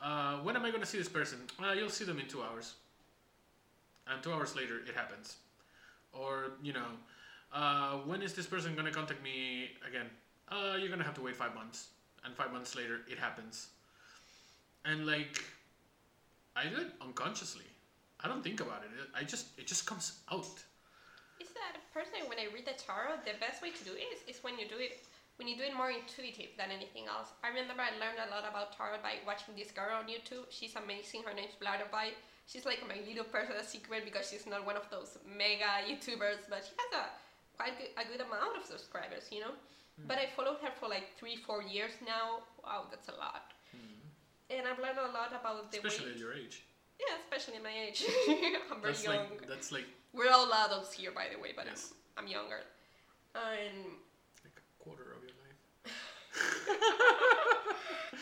uh, 0.01 0.37
when 0.39 0.55
am 0.55 0.65
i 0.65 0.71
going 0.71 0.81
to 0.83 0.87
see 0.87 0.99
this 0.99 1.09
person? 1.09 1.39
Uh, 1.59 1.73
you'll 1.73 1.89
see 1.91 2.05
them 2.05 2.19
in 2.21 2.27
two 2.29 2.43
hours. 2.43 2.75
And 4.07 4.23
two 4.23 4.33
hours 4.33 4.55
later 4.55 4.77
it 4.87 4.95
happens. 4.95 5.37
Or 6.13 6.53
you 6.63 6.73
know 6.73 6.87
uh, 7.55 7.99
when 8.05 8.21
is 8.23 8.35
this 8.35 8.47
person 8.47 8.75
going 8.75 8.87
to 8.87 8.93
contact 8.93 9.23
me 9.23 9.71
again 9.89 10.07
uh, 10.51 10.77
you're 10.79 10.89
going 10.89 10.99
to 10.99 11.05
have 11.05 11.15
to 11.15 11.23
wait 11.23 11.37
five 11.37 11.55
months 11.55 11.89
and 12.25 12.35
five 12.35 12.53
months 12.53 12.75
later 12.77 13.01
it 13.09 13.19
happens 13.19 13.69
and 14.85 15.07
like 15.07 15.43
i 16.57 16.65
do 16.67 16.77
it 16.77 16.89
unconsciously 17.01 17.65
i 18.23 18.29
don't 18.29 18.43
think 18.43 18.61
about 18.61 18.83
it 18.85 18.91
It- 19.01 19.11
i 19.15 19.23
just 19.25 19.47
it 19.59 19.67
just 19.67 19.87
comes 19.87 20.07
out 20.33 20.63
Is 21.45 21.51
that 21.61 21.75
personally 21.93 22.25
when 22.31 22.39
I 22.39 22.47
read 22.55 22.63
the 22.65 22.79
tarot, 22.79 23.19
the 23.27 23.35
best 23.43 23.59
way 23.63 23.71
to 23.79 23.83
do 23.85 23.93
it 23.99 24.07
is, 24.15 24.21
is 24.31 24.39
when 24.47 24.55
you 24.61 24.67
do 24.75 24.79
it 24.79 25.03
when 25.37 25.47
you 25.51 25.57
do 25.61 25.67
it 25.67 25.75
more 25.75 25.91
intuitive 25.91 26.55
than 26.59 26.71
anything 26.71 27.05
else. 27.11 27.29
I 27.43 27.51
remember 27.51 27.83
I 27.83 27.91
learned 27.99 28.23
a 28.23 28.31
lot 28.31 28.47
about 28.47 28.71
tarot 28.79 29.03
by 29.03 29.19
watching 29.27 29.55
this 29.59 29.75
girl 29.75 29.99
on 29.99 30.07
YouTube. 30.07 30.47
She's 30.57 30.79
amazing. 30.79 31.27
Her 31.27 31.35
name's 31.35 31.59
Blatterby. 31.59 32.15
She's 32.47 32.63
like 32.71 32.81
my 32.87 32.99
little 33.03 33.27
personal 33.27 33.67
secret 33.67 34.07
because 34.09 34.31
she's 34.31 34.47
not 34.47 34.63
one 34.63 34.79
of 34.79 34.87
those 34.95 35.19
mega 35.27 35.83
YouTubers, 35.91 36.47
but 36.47 36.63
she 36.63 36.75
has 36.79 36.91
a 37.03 37.05
quite 37.57 37.75
a 37.97 38.05
good 38.11 38.21
amount 38.21 38.57
of 38.59 38.65
subscribers, 38.65 39.29
you 39.31 39.41
know. 39.41 39.55
Hmm. 40.01 40.09
But 40.09 40.19
I 40.19 40.27
followed 40.37 40.59
her 40.63 40.71
for 40.79 40.89
like 40.89 41.17
three, 41.19 41.37
four 41.37 41.63
years 41.63 41.93
now. 42.05 42.41
Wow, 42.65 42.85
that's 42.91 43.09
a 43.09 43.13
lot. 43.17 43.53
Hmm. 43.73 44.03
And 44.51 44.69
I've 44.69 44.79
learned 44.79 44.99
a 44.99 45.11
lot 45.13 45.33
about 45.39 45.71
the 45.73 45.79
especially 45.79 46.13
at 46.13 46.19
your 46.19 46.35
age 46.35 46.63
Yeah, 47.01 47.17
especially 47.25 47.61
my 47.63 47.73
age. 47.73 48.05
I'm 48.71 48.81
very 48.81 48.93
That's 48.93 49.05
young. 49.05 49.17
like 49.17 49.49
that's 49.49 49.73
like 49.73 49.87
We're 50.13 50.31
all 50.31 50.53
adults 50.53 50.93
here, 50.93 51.11
by 51.13 51.27
the 51.33 51.41
way, 51.41 51.53
but 51.57 51.67
Yes. 51.67 51.93
I'm, 52.17 52.25
I'm 52.25 52.31
younger. 52.31 52.61
And, 53.35 53.99
like 54.47 54.59
a 54.63 54.83
quarter 54.83 55.03
of 55.11 55.23
your 55.27 55.35
life. 55.43 55.59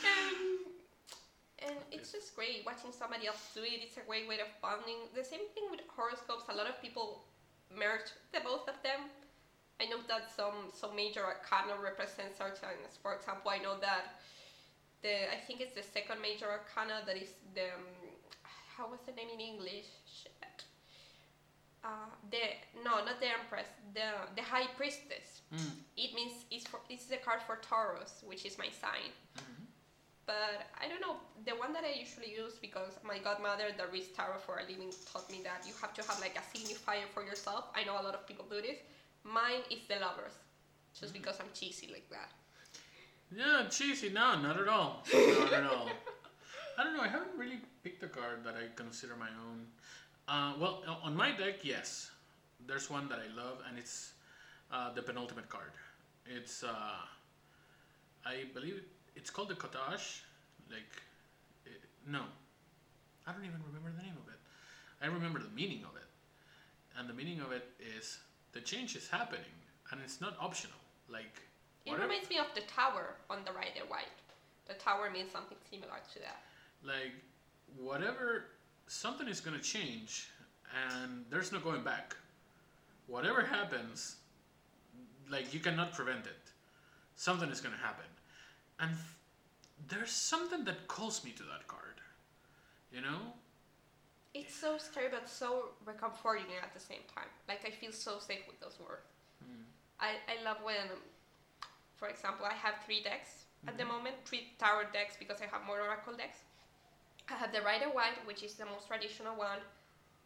and, 0.09 1.69
and 1.69 1.77
it's 1.93 2.13
just 2.13 2.35
great 2.35 2.63
watching 2.65 2.93
somebody 2.93 3.27
else 3.27 3.53
do 3.55 3.63
it. 3.63 3.85
It's 3.85 3.97
a 3.97 4.05
great 4.09 4.29
way 4.29 4.41
of 4.41 4.49
bonding. 4.63 5.09
The 5.15 5.25
same 5.25 5.45
thing 5.55 5.69
with 5.71 5.81
horoscopes. 5.89 6.45
A 6.49 6.55
lot 6.57 6.67
of 6.69 6.81
people 6.81 7.25
merge 7.69 8.09
the 8.33 8.41
both 8.41 8.69
of 8.69 8.81
them. 8.83 9.13
I 9.81 9.87
know 9.87 9.99
that 10.09 10.31
some 10.31 10.71
some 10.73 10.95
major 10.95 11.25
arcana 11.25 11.75
represents 11.83 12.39
certain. 12.39 12.79
Things. 12.81 12.99
For 13.03 13.15
example, 13.15 13.51
I 13.51 13.59
know 13.59 13.79
that 13.81 14.15
the 15.03 15.33
I 15.33 15.39
think 15.47 15.61
it's 15.61 15.75
the 15.75 15.83
second 15.83 16.21
major 16.21 16.47
arcana 16.51 17.03
that 17.07 17.17
is 17.17 17.31
the 17.55 17.67
um, 17.75 17.87
how 18.77 18.89
was 18.89 19.01
the 19.07 19.13
name 19.13 19.29
in 19.35 19.41
English? 19.41 19.87
Shit. 20.07 20.65
Uh, 21.85 21.89
the 22.31 22.39
no, 22.85 23.05
not 23.05 23.19
the 23.21 23.27
empress. 23.27 23.67
The 23.95 24.09
the 24.37 24.43
high 24.43 24.69
priestess. 24.77 25.43
Mm. 25.53 25.73
It 25.97 26.15
means 26.15 26.45
it's 26.51 26.67
for 26.67 26.81
it's 26.89 27.07
the 27.07 27.17
card 27.17 27.43
for 27.43 27.57
Taurus, 27.57 28.23
which 28.25 28.45
is 28.47 28.57
my 28.59 28.69
sign. 28.71 29.11
Mhm. 29.37 29.67
But 30.25 30.71
I 30.81 30.87
don't 30.89 31.01
know 31.01 31.17
the 31.45 31.57
one 31.57 31.73
that 31.73 31.83
I 31.85 31.91
usually 31.99 32.31
use 32.31 32.55
because 32.61 32.93
my 33.03 33.19
godmother 33.19 33.73
that 33.77 33.91
reads 33.93 34.09
tarot 34.17 34.39
for 34.47 34.59
a 34.59 34.63
living 34.63 34.93
taught 35.13 35.29
me 35.29 35.43
that 35.43 35.67
you 35.67 35.75
have 35.83 35.93
to 35.95 36.03
have 36.09 36.21
like 36.21 36.37
a 36.39 36.45
signifier 36.57 37.09
for 37.13 37.25
yourself. 37.25 37.65
I 37.75 37.83
know 37.83 38.01
a 38.01 38.05
lot 38.07 38.15
of 38.15 38.25
people 38.29 38.45
do 38.49 38.63
this. 38.63 38.79
Mine 39.25 39.63
is 39.71 39.81
the 39.89 39.97
lovers, 40.01 40.33
just 40.99 41.13
because 41.13 41.39
I'm 41.41 41.47
cheesy 41.55 41.89
like 41.89 42.09
that. 42.11 42.31
Yeah, 43.35 43.69
cheesy. 43.71 44.11
No, 44.11 44.41
not 44.41 44.61
at 44.61 44.69
all. 44.69 45.05
Not 45.13 45.53
at 45.53 45.65
all. 45.65 45.89
I 46.79 46.85
don't 46.85 46.95
know. 46.95 47.03
I 47.03 47.09
haven't 47.09 47.37
really 47.37 47.61
picked 47.83 48.03
a 48.03 48.09
card 48.09 48.45
that 48.45 48.55
I 48.55 48.69
consider 48.77 49.15
my 49.17 49.29
own. 49.49 49.67
Uh, 50.29 50.55
well, 50.61 50.83
on 51.03 51.17
my 51.17 51.31
deck, 51.31 51.65
yes. 51.65 52.11
There's 52.67 52.91
one 52.91 53.09
that 53.09 53.19
I 53.19 53.35
love, 53.35 53.59
and 53.69 53.79
it's 53.79 54.13
uh, 54.71 54.93
the 54.93 55.03
penultimate 55.03 55.49
card. 55.49 55.73
It's, 56.27 56.63
uh, 56.63 57.01
I 58.25 58.45
believe 58.55 58.83
it's 59.17 59.31
called 59.31 59.49
the 59.49 59.55
Cottage. 59.55 60.25
Like, 60.71 60.93
it, 61.67 61.81
no. 62.07 62.23
I 63.27 63.33
don't 63.33 63.45
even 63.45 63.61
remember 63.67 63.91
the 63.97 64.03
name 64.03 64.17
of 64.21 64.29
it. 64.33 64.39
I 65.03 65.07
remember 65.07 65.39
the 65.39 65.55
meaning 65.55 65.85
of 65.85 65.97
it. 65.97 66.09
And 66.99 67.09
the 67.09 67.15
meaning 67.15 67.41
of 67.41 67.53
it 67.53 67.69
is 67.99 68.19
the 68.53 68.61
change 68.61 68.97
is 68.97 69.09
happening, 69.09 69.55
and 69.91 70.01
it's 70.03 70.21
not 70.21 70.37
optional. 70.41 70.79
Like, 71.09 71.43
It 71.87 71.93
reminds 71.99 72.29
me 72.31 72.39
of 72.39 72.47
the 72.55 72.63
tower 72.63 73.17
on 73.29 73.39
the 73.45 73.53
Rider 73.53 73.85
Waite. 73.91 74.19
The 74.67 74.75
tower 74.75 75.11
means 75.11 75.33
something 75.33 75.59
similar 75.71 75.99
to 76.13 76.19
that. 76.21 76.41
like 76.85 77.13
whatever 77.79 78.45
something 78.87 79.29
is 79.29 79.41
going 79.41 79.57
to 79.57 79.63
change 79.63 80.29
and 80.91 81.25
there's 81.31 81.53
no 81.53 81.59
going 81.61 81.83
back 81.83 82.15
whatever 83.07 83.43
happens 83.43 84.17
like 85.31 85.55
you 85.55 85.61
cannot 85.61 85.93
prevent 85.95 86.27
it 86.27 86.43
something 87.17 87.49
is 87.51 87.61
going 87.61 87.75
to 87.75 87.81
happen 87.81 88.05
and 88.81 88.91
f- 88.93 89.17
there's 89.89 90.11
something 90.11 90.65
that 90.65 90.87
calls 90.89 91.25
me 91.25 91.31
to 91.31 91.43
that 91.45 91.67
card 91.69 91.97
you 92.93 93.01
know 93.01 93.21
It's 94.35 94.55
so 94.55 94.79
scary 94.79 95.09
but 95.11 95.29
so 95.29 95.77
recomforting 95.85 96.57
at 96.63 96.73
the 96.73 96.81
same 96.81 97.05
time. 97.15 97.29
Like 97.49 97.65
I 97.67 97.71
feel 97.71 97.93
so 97.93 98.19
safe 98.19 98.47
with 98.49 98.61
those 98.61 98.79
words. 98.81 99.09
Mm. 99.45 99.65
I, 100.01 100.17
I 100.27 100.43
love 100.45 100.59
when, 100.65 100.89
for 101.97 102.09
example, 102.09 102.47
I 102.47 102.55
have 102.55 102.75
three 102.87 103.03
decks 103.03 103.45
at 103.69 103.79
the 103.79 103.85
moment, 103.85 104.17
three 104.25 104.51
tarot 104.59 104.91
decks 104.93 105.15
because 105.19 105.39
I 105.41 105.47
have 105.47 105.65
more 105.67 105.81
oracle 105.81 106.15
decks. 106.17 106.39
I 107.31 107.35
have 107.35 107.53
the 107.53 107.63
Rider 107.63 107.87
Waite, 107.95 108.19
which 108.27 108.43
is 108.43 108.55
the 108.55 108.67
most 108.67 108.89
traditional 108.89 109.37
one, 109.37 109.63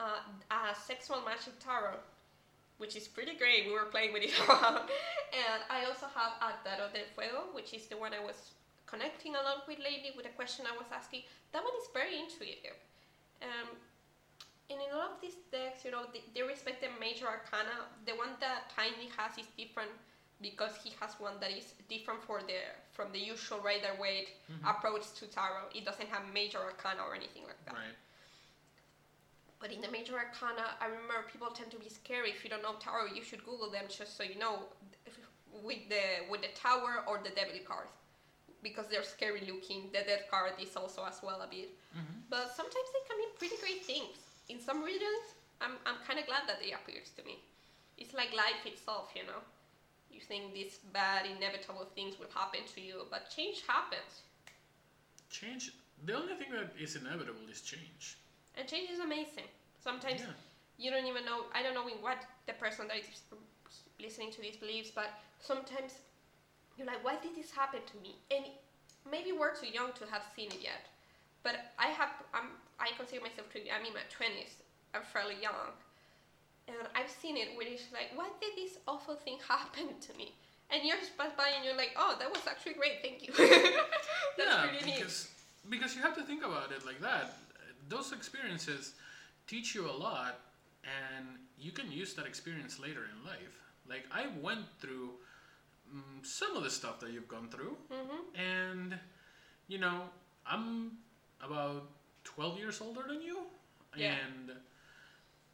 uh, 0.00 0.24
a 0.50 0.74
Sexual 0.74 1.20
Magic 1.20 1.52
Tarot, 1.60 2.00
which 2.78 2.96
is 2.96 3.06
pretty 3.06 3.36
great. 3.36 3.66
We 3.66 3.72
were 3.72 3.92
playing 3.92 4.14
with 4.14 4.22
it 4.22 4.32
around. 4.48 4.88
and 5.36 5.60
I 5.68 5.84
also 5.84 6.06
have 6.14 6.40
a 6.40 6.56
Tarot 6.64 6.96
del 6.96 7.08
Fuego, 7.12 7.52
which 7.52 7.74
is 7.74 7.86
the 7.86 7.96
one 7.96 8.14
I 8.14 8.24
was 8.24 8.56
connecting 8.86 9.34
a 9.36 9.42
lot 9.44 9.68
with 9.68 9.78
lately 9.78 10.16
with 10.16 10.24
a 10.24 10.32
question 10.32 10.64
I 10.64 10.72
was 10.72 10.88
asking. 10.88 11.22
That 11.52 11.62
one 11.62 11.76
is 11.76 11.88
very 11.92 12.16
intuitive. 12.16 12.80
Um, 13.42 13.76
and 14.70 14.80
in 14.80 14.90
all 14.92 15.06
of 15.06 15.20
these 15.20 15.36
decks, 15.50 15.84
you 15.84 15.90
know, 15.90 16.04
they, 16.12 16.22
they 16.34 16.42
respect 16.42 16.80
the 16.80 16.88
major 16.88 17.26
arcana. 17.26 17.86
The 18.04 18.14
one 18.14 18.36
that 18.40 18.68
Tiny 18.68 19.08
has 19.16 19.36
is 19.38 19.46
different 19.56 19.92
because 20.40 20.74
he 20.74 20.92
has 21.00 21.14
one 21.18 21.38
that 21.40 21.50
is 21.50 21.74
different 21.88 22.20
for 22.20 22.42
the 22.42 22.58
from 22.92 23.10
the 23.12 23.18
usual 23.18 23.60
Rider 23.60 23.94
Waite 23.94 24.32
approach 24.64 25.12
to 25.14 25.26
tarot. 25.26 25.68
It 25.74 25.84
doesn't 25.84 26.08
have 26.08 26.22
major 26.22 26.58
arcana 26.58 27.02
or 27.02 27.14
anything 27.14 27.44
like 27.44 27.62
that. 27.64 27.74
right 27.74 27.96
But 29.58 29.72
in 29.72 29.80
the 29.80 29.88
major 29.88 30.14
arcana, 30.16 30.74
I 30.80 30.86
remember 30.86 31.22
people 31.22 31.50
tend 31.50 31.70
to 31.72 31.78
be 31.78 31.88
scary. 31.88 32.30
If 32.30 32.44
you 32.44 32.50
don't 32.50 32.62
know 32.62 32.74
tarot, 32.78 33.06
you 33.06 33.22
should 33.22 33.42
Google 33.42 33.68
them 33.68 33.86
just 33.88 34.16
so 34.16 34.22
you 34.22 34.36
know 34.36 34.68
with 35.50 35.88
the 35.88 36.20
with 36.28 36.42
the 36.42 36.48
tower 36.48 37.00
or 37.06 37.18
the 37.18 37.30
devil 37.30 37.58
card 37.64 37.88
because 38.62 38.86
they're 38.88 39.02
scary 39.02 39.40
looking. 39.40 39.88
The 39.92 40.02
death 40.02 40.26
card 40.26 40.54
is 40.58 40.76
also 40.76 41.04
as 41.04 41.20
well 41.22 41.40
a 41.40 41.46
bit. 41.46 41.70
Mhm. 41.96 42.22
But 42.28 42.50
sometimes 42.50 42.90
they 42.92 43.00
can 43.06 43.16
mean 43.18 43.30
pretty 43.38 43.56
great 43.56 43.80
things. 43.82 44.25
In 44.48 44.60
some 44.60 44.82
regions, 44.82 45.34
I'm, 45.60 45.72
I'm 45.86 45.96
kind 46.06 46.18
of 46.18 46.26
glad 46.26 46.42
that 46.46 46.60
they 46.62 46.72
appears 46.72 47.10
to 47.18 47.24
me. 47.24 47.38
It's 47.98 48.14
like 48.14 48.32
life 48.32 48.64
itself, 48.64 49.10
you 49.14 49.22
know. 49.24 49.42
You 50.10 50.20
think 50.20 50.54
these 50.54 50.78
bad, 50.92 51.26
inevitable 51.26 51.86
things 51.94 52.18
will 52.18 52.30
happen 52.34 52.60
to 52.74 52.80
you, 52.80 53.06
but 53.10 53.28
change 53.28 53.62
happens. 53.66 54.22
change 55.30 55.72
the 56.04 56.14
only 56.14 56.34
thing 56.34 56.50
that 56.52 56.70
is 56.78 56.96
inevitable 56.96 57.46
is 57.50 57.60
change 57.60 58.16
And 58.56 58.68
change 58.68 58.90
is 58.90 59.00
amazing. 59.00 59.48
Sometimes 59.82 60.20
yeah 60.20 60.34
you 60.78 60.90
don't 60.90 61.06
even 61.06 61.24
know 61.24 61.44
i 61.54 61.62
don't 61.62 61.74
know 61.74 61.86
in 61.88 61.96
what 62.02 62.18
the 62.46 62.52
person 62.52 62.86
that 62.88 62.98
is 62.98 63.06
listening 64.00 64.30
to 64.30 64.40
this 64.42 64.56
believes 64.56 64.90
but 64.90 65.10
sometimes 65.40 65.92
you're 66.76 66.86
like 66.86 67.02
why 67.04 67.16
did 67.22 67.34
this 67.34 67.50
happen 67.50 67.80
to 67.86 67.96
me 68.02 68.14
and 68.30 68.44
maybe 69.10 69.32
we're 69.32 69.54
too 69.54 69.66
young 69.66 69.92
to 69.92 70.04
have 70.06 70.22
seen 70.34 70.48
it 70.48 70.60
yet 70.60 70.84
but 71.46 71.54
i 71.78 71.86
have 71.86 72.10
i'm 72.34 72.48
i 72.82 72.88
consider 72.98 73.22
myself 73.22 73.46
to 73.54 73.58
i'm 73.70 73.86
in 73.86 73.94
my 73.94 74.06
20s 74.10 74.58
i'm 74.94 75.06
fairly 75.12 75.38
young. 75.40 75.70
And 76.68 76.76
i've 76.98 77.12
seen 77.22 77.36
it 77.36 77.48
where 77.56 77.68
it's 77.74 77.86
like 77.92 78.10
why 78.18 78.28
did 78.42 78.52
this 78.58 78.74
awful 78.88 79.14
thing 79.14 79.38
happen 79.48 79.86
to 80.06 80.12
me? 80.18 80.34
And 80.70 80.82
years 80.82 81.08
pass 81.16 81.30
by 81.38 81.48
and 81.54 81.64
you're 81.64 81.76
like 81.76 81.92
oh 81.96 82.16
that 82.18 82.28
was 82.28 82.42
actually 82.50 82.74
great. 82.74 82.98
Thank 83.06 83.18
you. 83.24 83.32
That's 84.36 84.50
yeah, 84.50 84.66
pretty 84.66 84.84
neat. 84.84 84.98
because 84.98 85.28
because 85.70 85.94
you 85.94 86.02
have 86.02 86.16
to 86.16 86.24
think 86.30 86.42
about 86.44 86.72
it 86.76 86.84
like 86.84 87.00
that. 87.00 87.26
Those 87.88 88.10
experiences 88.12 88.94
teach 89.46 89.74
you 89.76 89.88
a 89.88 89.96
lot, 90.08 90.34
and 90.82 91.26
you 91.56 91.70
can 91.70 91.88
use 91.92 92.14
that 92.14 92.26
experience 92.26 92.80
later 92.80 93.04
in 93.12 93.18
life. 93.24 93.54
Like 93.88 94.04
I 94.10 94.24
went 94.42 94.66
through 94.80 95.10
mm, 95.86 96.26
some 96.26 96.56
of 96.56 96.64
the 96.64 96.70
stuff 96.70 96.98
that 97.02 97.10
you've 97.12 97.28
gone 97.28 97.48
through, 97.48 97.76
hmm 97.90 98.20
and 98.34 98.98
you 99.68 99.78
know 99.78 99.98
I'm 100.44 100.98
about 101.42 101.88
twelve 102.24 102.58
years 102.58 102.80
older 102.80 103.02
than 103.06 103.20
you, 103.20 103.46
Yeah. 103.96 104.14
and 104.26 104.52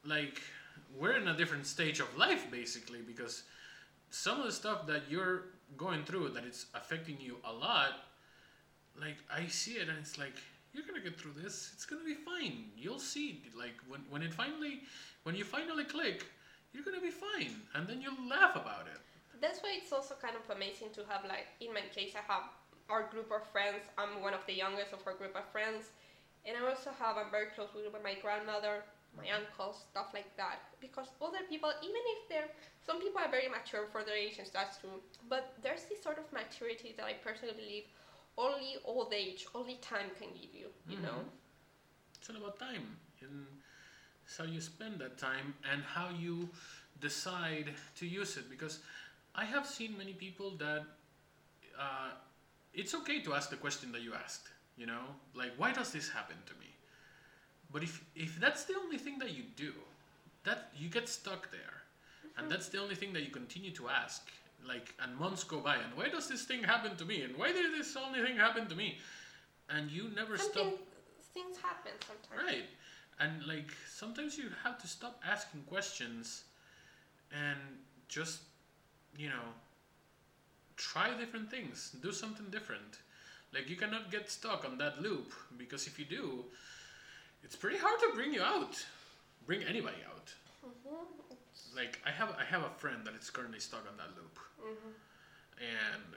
like 0.04 0.40
we're 0.96 1.12
in 1.16 1.28
a 1.28 1.36
different 1.36 1.66
stage 1.66 2.00
of 2.00 2.16
life 2.16 2.50
basically 2.50 3.00
because 3.00 3.44
some 4.10 4.38
of 4.40 4.46
the 4.46 4.52
stuff 4.52 4.86
that 4.86 5.02
you're 5.08 5.44
going 5.76 6.04
through 6.04 6.28
that 6.30 6.44
it's 6.44 6.66
affecting 6.74 7.18
you 7.20 7.36
a 7.44 7.52
lot 7.52 7.92
like 9.00 9.16
i 9.30 9.46
see 9.46 9.72
it 9.72 9.88
and 9.88 9.96
it's 9.98 10.18
like 10.18 10.34
you're 10.74 10.84
gonna 10.86 11.00
get 11.00 11.20
through 11.20 11.34
this. 11.36 11.70
It's 11.74 11.84
gonna 11.84 12.02
be 12.04 12.14
fine. 12.14 12.64
You'll 12.78 12.98
see 12.98 13.42
like 13.54 13.74
when, 13.88 14.00
when 14.08 14.22
it 14.22 14.32
finally 14.32 14.80
when 15.24 15.34
you 15.34 15.44
finally 15.44 15.84
click 15.84 16.24
you're 16.72 16.82
gonna 16.82 17.00
be 17.00 17.10
fine. 17.10 17.52
And 17.74 17.86
then 17.86 18.00
you'll 18.00 18.26
laugh 18.26 18.56
about 18.56 18.86
it. 18.86 18.98
That's 19.40 19.58
why 19.62 19.76
it's 19.82 19.92
also 19.92 20.14
kind 20.20 20.34
of 20.34 20.56
amazing 20.56 20.88
to 20.94 21.04
have 21.10 21.24
like 21.28 21.48
in 21.60 21.74
my 21.74 21.82
case 21.94 22.14
i 22.16 22.32
have 22.32 22.44
our 22.88 23.04
group 23.10 23.30
of 23.30 23.42
friends. 23.52 23.82
I'm 23.98 24.22
one 24.22 24.34
of 24.34 24.44
the 24.46 24.54
youngest 24.54 24.92
of 24.92 25.00
our 25.06 25.14
group 25.14 25.36
of 25.36 25.44
friends. 25.52 25.90
And 26.44 26.56
i 26.56 26.60
also 26.68 26.90
have 26.98 27.16
i'm 27.16 27.30
very 27.30 27.46
close 27.54 27.68
with 27.74 27.86
my 28.02 28.14
grandmother 28.20 28.82
my 29.16 29.28
uncles 29.30 29.84
stuff 29.90 30.08
like 30.12 30.30
that. 30.36 30.58
Because 30.80 31.08
other 31.20 31.42
people 31.48 31.70
even 31.82 32.02
if 32.14 32.28
they're 32.28 32.50
some 32.86 32.98
people 33.00 33.20
are 33.20 33.30
very 33.30 33.48
mature 33.48 33.86
for 33.92 34.02
their 34.02 34.16
age 34.16 34.38
and 34.38 34.48
that's 34.52 34.78
true. 34.78 34.98
But 35.28 35.52
there's 35.62 35.84
this 35.84 36.02
sort 36.02 36.18
of 36.18 36.26
maturity 36.32 36.94
that 36.96 37.06
i 37.06 37.14
personally 37.14 37.54
believe 37.54 37.84
only 38.36 38.76
old 38.84 39.12
age 39.12 39.46
only 39.54 39.76
time 39.76 40.08
can 40.18 40.28
give 40.40 40.52
you 40.54 40.68
you 40.88 40.98
know? 40.98 41.18
Mhm. 41.22 41.30
it's 42.18 42.30
all 42.30 42.36
about 42.36 42.58
time. 42.58 42.98
And 43.20 43.46
it's 44.24 44.36
how 44.36 44.44
you 44.44 44.60
spend 44.60 44.98
that 45.00 45.18
time 45.18 45.54
and 45.70 45.82
how 45.84 46.08
you 46.10 46.48
decide 47.00 47.74
to 47.96 48.06
use 48.06 48.36
it. 48.36 48.48
Because 48.50 48.80
i 49.34 49.44
have 49.44 49.66
seen 49.66 49.96
many 49.96 50.12
people 50.14 50.50
that 50.58 50.82
uh, 51.78 52.10
it's 52.74 52.94
okay 52.94 53.20
to 53.22 53.34
ask 53.34 53.50
the 53.50 53.56
question 53.56 53.92
that 53.92 54.02
you 54.02 54.14
asked 54.14 54.48
you 54.76 54.86
know? 54.86 55.02
Like 55.34 55.52
why 55.56 55.72
does 55.72 55.92
this 55.92 56.08
happen 56.08 56.36
to 56.46 56.54
me? 56.54 56.70
But 57.72 57.82
if 57.82 58.04
if 58.14 58.38
that's 58.40 58.64
the 58.64 58.74
only 58.76 58.98
thing 58.98 59.18
that 59.18 59.30
you 59.30 59.44
do 59.56 59.72
that 60.44 60.70
you 60.76 60.88
get 60.88 61.08
stuck 61.08 61.50
there. 61.50 61.82
And 62.38 62.50
that's 62.50 62.68
the 62.68 62.78
only 62.78 62.94
thing 62.94 63.12
that 63.12 63.22
you 63.22 63.30
continue 63.30 63.70
to 63.72 63.88
ask. 63.88 64.22
Like 64.66 64.94
and 65.02 65.16
months 65.16 65.44
go 65.44 65.60
by 65.60 65.76
and 65.76 65.92
why 65.96 66.08
does 66.08 66.28
this 66.28 66.44
thing 66.44 66.62
happen 66.62 66.96
to 66.96 67.04
me? 67.04 67.22
And 67.22 67.36
why 67.36 67.52
did 67.52 67.72
this 67.72 67.96
only 67.96 68.22
thing 68.22 68.36
happen 68.36 68.68
to 68.68 68.76
me? 68.76 68.98
And 69.68 69.90
you 69.90 70.10
never 70.14 70.36
something 70.36 70.52
stop 70.52 70.78
things 71.34 71.56
happen 71.56 71.92
sometimes. 72.06 72.46
Right. 72.46 72.68
And 73.20 73.46
like 73.46 73.70
sometimes 73.88 74.36
you 74.36 74.50
have 74.64 74.78
to 74.78 74.86
stop 74.86 75.20
asking 75.26 75.62
questions 75.62 76.44
and 77.32 77.58
just, 78.08 78.42
you 79.16 79.28
know, 79.28 79.46
try 80.90 81.08
different 81.18 81.50
things, 81.50 81.94
do 82.02 82.12
something 82.12 82.46
different. 82.50 82.98
Like 83.54 83.68
you 83.70 83.76
cannot 83.76 84.10
get 84.10 84.30
stuck 84.30 84.64
on 84.64 84.78
that 84.78 85.00
loop 85.02 85.32
because 85.58 85.86
if 85.86 85.98
you 85.98 86.04
do, 86.04 86.44
it's 87.44 87.56
pretty 87.56 87.78
hard 87.78 87.98
to 88.00 88.10
bring 88.14 88.32
you 88.32 88.42
out. 88.42 88.74
Bring 89.46 89.62
anybody 89.62 90.02
out. 90.12 90.32
Mhm. 90.64 91.36
Like 91.76 92.00
I 92.06 92.10
have 92.10 92.30
I 92.38 92.44
have 92.44 92.62
a 92.62 92.70
friend 92.82 93.06
that 93.06 93.14
is 93.14 93.30
currently 93.30 93.60
stuck 93.60 93.84
on 93.90 93.96
that 93.96 94.10
loop. 94.18 94.38
Mhm. 94.60 94.92
and 95.60 96.14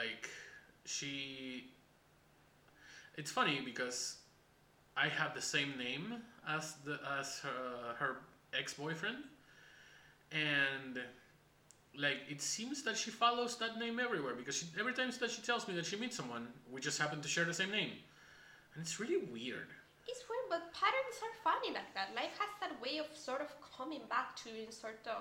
like 0.00 0.28
she 0.84 1.70
it's 3.16 3.30
funny 3.30 3.60
because 3.64 4.18
i 4.96 5.08
have 5.08 5.34
the 5.34 5.40
same 5.42 5.72
name 5.78 6.22
as 6.56 6.74
the 6.84 6.96
as 7.18 7.40
her, 7.40 7.94
her 7.98 8.12
ex-boyfriend 8.60 9.24
and 10.32 11.00
like 11.96 12.18
it 12.28 12.40
seems 12.42 12.82
that 12.82 12.96
she 12.96 13.10
follows 13.10 13.56
that 13.58 13.78
name 13.78 13.98
everywhere 13.98 14.34
because 14.34 14.56
she, 14.56 14.66
every 14.78 14.92
time 14.94 15.10
that 15.20 15.30
she 15.30 15.42
tells 15.42 15.66
me 15.68 15.74
that 15.74 15.86
she 15.86 15.96
meets 15.96 16.16
someone 16.16 16.46
we 16.72 16.80
just 16.80 16.98
happen 17.00 17.20
to 17.20 17.28
share 17.28 17.44
the 17.44 17.54
same 17.54 17.70
name 17.70 17.92
and 18.74 18.82
it's 18.84 19.00
really 19.00 19.18
weird 19.32 19.70
It's 20.10 20.24
weird, 20.30 20.46
but 20.52 20.62
patterns 20.72 21.16
are 21.26 21.34
funny 21.44 21.70
like 21.78 21.90
that. 21.96 22.08
Life 22.20 22.32
has 22.42 22.52
that 22.62 22.72
way 22.84 22.94
of 23.04 23.08
sort 23.28 23.42
of 23.44 23.50
coming 23.76 24.00
back 24.08 24.28
to 24.40 24.44
you 24.48 24.64
in 24.66 24.72
sort 24.72 25.04
of 25.16 25.20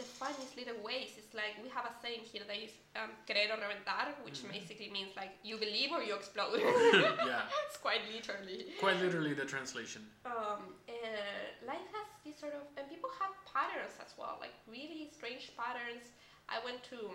the 0.00 0.02
funniest 0.20 0.56
little 0.58 0.80
ways. 0.82 1.10
It's 1.20 1.30
like 1.40 1.54
we 1.62 1.68
have 1.76 1.86
a 1.86 1.94
saying 2.02 2.22
here 2.32 2.42
that 2.50 2.58
is 2.66 2.74
um, 2.98 3.10
creer 3.28 3.48
o 3.54 3.56
reventar, 3.62 4.06
which 4.26 4.38
basically 4.56 4.90
means 4.96 5.12
like 5.20 5.32
you 5.48 5.56
believe 5.66 5.90
or 5.96 6.02
you 6.08 6.14
explode. 6.20 6.58
yeah 7.30 7.46
it's 7.66 7.78
quite 7.86 8.02
literally. 8.16 8.58
quite 8.82 8.98
literally 9.04 9.34
the 9.42 9.46
translation 9.54 10.02
Um, 10.26 10.74
and 10.90 11.54
life 11.70 11.86
has 11.98 12.08
this 12.26 12.34
sort 12.42 12.54
of, 12.58 12.64
and 12.76 12.84
people 12.94 13.10
have 13.22 13.34
patterns 13.54 13.94
as 14.02 14.12
well, 14.18 14.36
like 14.40 14.54
really 14.66 15.08
strange 15.14 15.52
patterns. 15.56 16.12
I 16.48 16.58
went 16.64 16.82
to, 16.90 17.14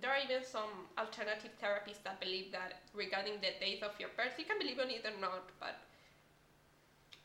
there 0.00 0.10
are 0.10 0.18
even 0.22 0.42
some 0.44 0.90
alternative 0.98 1.52
therapists 1.62 2.02
that 2.04 2.20
believe 2.20 2.52
that 2.52 2.82
regarding 2.94 3.40
the 3.40 3.54
date 3.60 3.82
of 3.82 3.92
your 3.98 4.10
birth, 4.16 4.34
you 4.38 4.44
can 4.44 4.58
believe 4.58 4.78
on 4.78 4.90
it 4.90 5.06
or 5.06 5.18
not, 5.20 5.50
but 5.60 5.76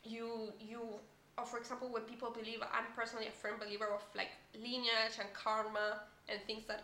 you, 0.03 0.53
you, 0.59 0.81
or 1.37 1.45
for 1.45 1.57
example, 1.57 1.89
when 1.91 2.03
people 2.03 2.31
believe, 2.31 2.61
I'm 2.71 2.85
personally 2.95 3.27
a 3.27 3.31
firm 3.31 3.59
believer 3.59 3.87
of 3.93 4.01
like 4.15 4.31
lineage 4.55 5.19
and 5.19 5.33
karma 5.33 5.99
and 6.29 6.39
things 6.47 6.63
that 6.67 6.83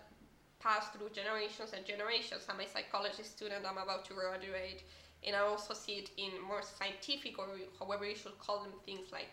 pass 0.59 0.89
through 0.89 1.09
generations 1.09 1.73
and 1.73 1.85
generations. 1.85 2.45
I'm 2.49 2.59
a 2.59 2.67
psychology 2.67 3.23
student, 3.23 3.65
I'm 3.65 3.77
about 3.77 4.05
to 4.05 4.13
graduate, 4.13 4.83
and 5.25 5.35
I 5.35 5.39
also 5.39 5.73
see 5.73 5.93
it 5.93 6.09
in 6.17 6.41
more 6.41 6.61
scientific 6.61 7.39
or 7.39 7.47
however 7.79 8.05
you 8.05 8.15
should 8.15 8.37
call 8.39 8.59
them 8.61 8.73
things 8.85 9.11
like 9.11 9.31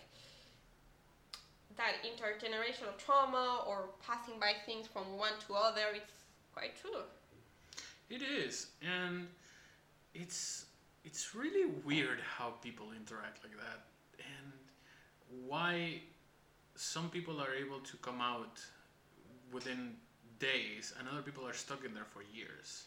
that 1.76 1.94
intergenerational 2.04 2.96
trauma 2.98 3.64
or 3.66 3.90
passing 4.06 4.38
by 4.38 4.52
things 4.66 4.86
from 4.86 5.16
one 5.16 5.32
to 5.46 5.54
other. 5.54 5.82
It's 5.94 6.24
quite 6.52 6.80
true. 6.80 7.02
It 8.08 8.22
is, 8.22 8.68
and 8.82 9.28
it's 10.14 10.66
it's 11.04 11.34
really 11.34 11.70
weird 11.84 12.20
how 12.20 12.50
people 12.62 12.86
interact 12.92 13.42
like 13.44 13.56
that, 13.56 13.86
and 14.18 14.52
why 15.46 16.02
some 16.74 17.08
people 17.08 17.40
are 17.40 17.54
able 17.54 17.80
to 17.80 17.96
come 17.98 18.20
out 18.20 18.60
within 19.52 19.94
days, 20.38 20.92
and 20.98 21.08
other 21.08 21.22
people 21.22 21.46
are 21.46 21.52
stuck 21.52 21.84
in 21.84 21.94
there 21.94 22.04
for 22.04 22.22
years. 22.34 22.84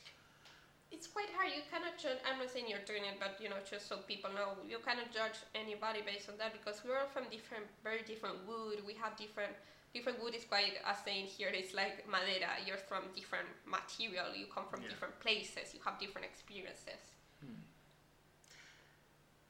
It's 0.94 1.08
quite 1.08 1.28
hard. 1.36 1.50
You 1.58 1.66
cannot 1.74 1.98
judge. 1.98 2.22
I'm 2.22 2.38
not 2.38 2.54
saying 2.54 2.70
you're 2.70 2.86
doing 2.86 3.04
it, 3.10 3.18
but 3.20 3.42
you 3.42 3.50
know, 3.50 3.58
just 3.66 3.90
so 3.90 3.98
people 4.06 4.30
know, 4.38 4.54
you 4.70 4.78
cannot 4.86 5.10
judge 5.12 5.42
anybody 5.58 6.06
based 6.06 6.30
on 6.30 6.38
that 6.38 6.54
because 6.54 6.86
we're 6.86 7.00
all 7.02 7.10
from 7.10 7.26
different, 7.34 7.66
very 7.84 8.04
different 8.06 8.38
wood. 8.48 8.78
We 8.86 8.94
have 9.02 9.18
different. 9.18 9.54
Different 9.94 10.18
wood 10.24 10.34
is 10.34 10.44
quite 10.44 10.74
a 10.90 10.96
saying 11.06 11.26
here. 11.26 11.50
It's 11.54 11.74
like 11.76 12.06
madera. 12.10 12.58
You're 12.66 12.82
from 12.90 13.04
different 13.14 13.46
material. 13.66 14.34
You 14.34 14.48
come 14.54 14.66
from 14.70 14.82
Yeah. 14.82 14.90
different 14.90 15.20
places. 15.20 15.74
You 15.74 15.82
have 15.86 16.00
different 16.00 16.26
experiences. 16.26 17.02
Hmm. 17.42 17.62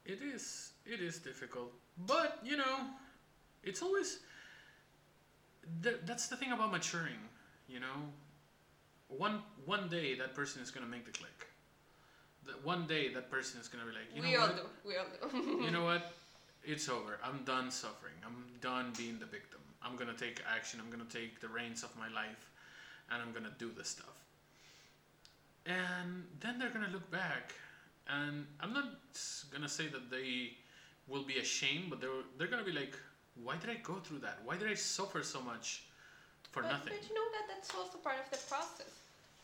It 0.05 0.19
is 0.21 0.73
it 0.85 0.99
is 0.99 1.19
difficult, 1.19 1.71
but 1.97 2.39
you 2.43 2.57
know, 2.57 2.75
it's 3.63 3.81
always 3.81 4.19
th- 5.81 6.01
that's 6.03 6.27
the 6.27 6.35
thing 6.35 6.51
about 6.51 6.71
maturing. 6.71 7.29
You 7.69 7.79
know, 7.79 8.11
one 9.17 9.41
one 9.65 9.89
day 9.89 10.15
that 10.15 10.33
person 10.33 10.61
is 10.61 10.71
gonna 10.71 10.87
make 10.87 11.05
the 11.05 11.11
click. 11.11 11.47
That 12.45 12.63
one 12.65 12.87
day 12.87 13.13
that 13.13 13.31
person 13.31 13.59
is 13.59 13.67
gonna 13.67 13.85
be 13.85 13.91
like, 13.91 14.09
you 14.13 14.21
we 14.21 14.33
know 14.33 14.41
all 14.41 14.47
what? 14.47 14.57
do. 14.57 14.89
We 14.89 14.95
all 14.97 15.31
do. 15.31 15.63
you 15.65 15.71
know 15.71 15.85
what? 15.85 16.13
It's 16.63 16.89
over. 16.89 17.19
I'm 17.23 17.43
done 17.43 17.71
suffering. 17.71 18.15
I'm 18.25 18.45
done 18.61 18.93
being 18.97 19.19
the 19.19 19.25
victim. 19.25 19.59
I'm 19.81 19.95
gonna 19.95 20.13
take 20.13 20.41
action. 20.49 20.79
I'm 20.83 20.89
gonna 20.89 21.09
take 21.09 21.39
the 21.41 21.47
reins 21.47 21.83
of 21.83 21.95
my 21.97 22.07
life, 22.13 22.49
and 23.11 23.21
I'm 23.21 23.33
gonna 23.33 23.53
do 23.57 23.71
this 23.77 23.89
stuff. 23.89 24.17
And 25.65 26.25
then 26.39 26.59
they're 26.59 26.69
gonna 26.69 26.91
look 26.91 27.09
back, 27.11 27.53
and 28.07 28.45
I'm 28.59 28.73
not 28.73 28.85
gonna 29.51 29.69
say 29.69 29.87
that 29.87 30.09
they 30.09 30.57
will 31.07 31.23
be 31.23 31.37
ashamed, 31.39 31.89
but 31.89 32.01
they're 32.01 32.23
they're 32.37 32.47
gonna 32.47 32.63
be 32.63 32.71
like, 32.71 32.97
why 33.41 33.55
did 33.57 33.69
I 33.69 33.75
go 33.75 33.95
through 33.95 34.19
that? 34.19 34.39
Why 34.43 34.57
did 34.57 34.69
I 34.69 34.75
suffer 34.75 35.23
so 35.23 35.41
much 35.41 35.83
for 36.51 36.61
but, 36.63 36.71
nothing? 36.71 36.93
But 36.99 37.09
you 37.09 37.15
know 37.15 37.27
that 37.31 37.53
that's 37.53 37.73
also 37.75 37.97
part 37.97 38.17
of 38.23 38.29
the 38.31 38.37
process. 38.47 39.02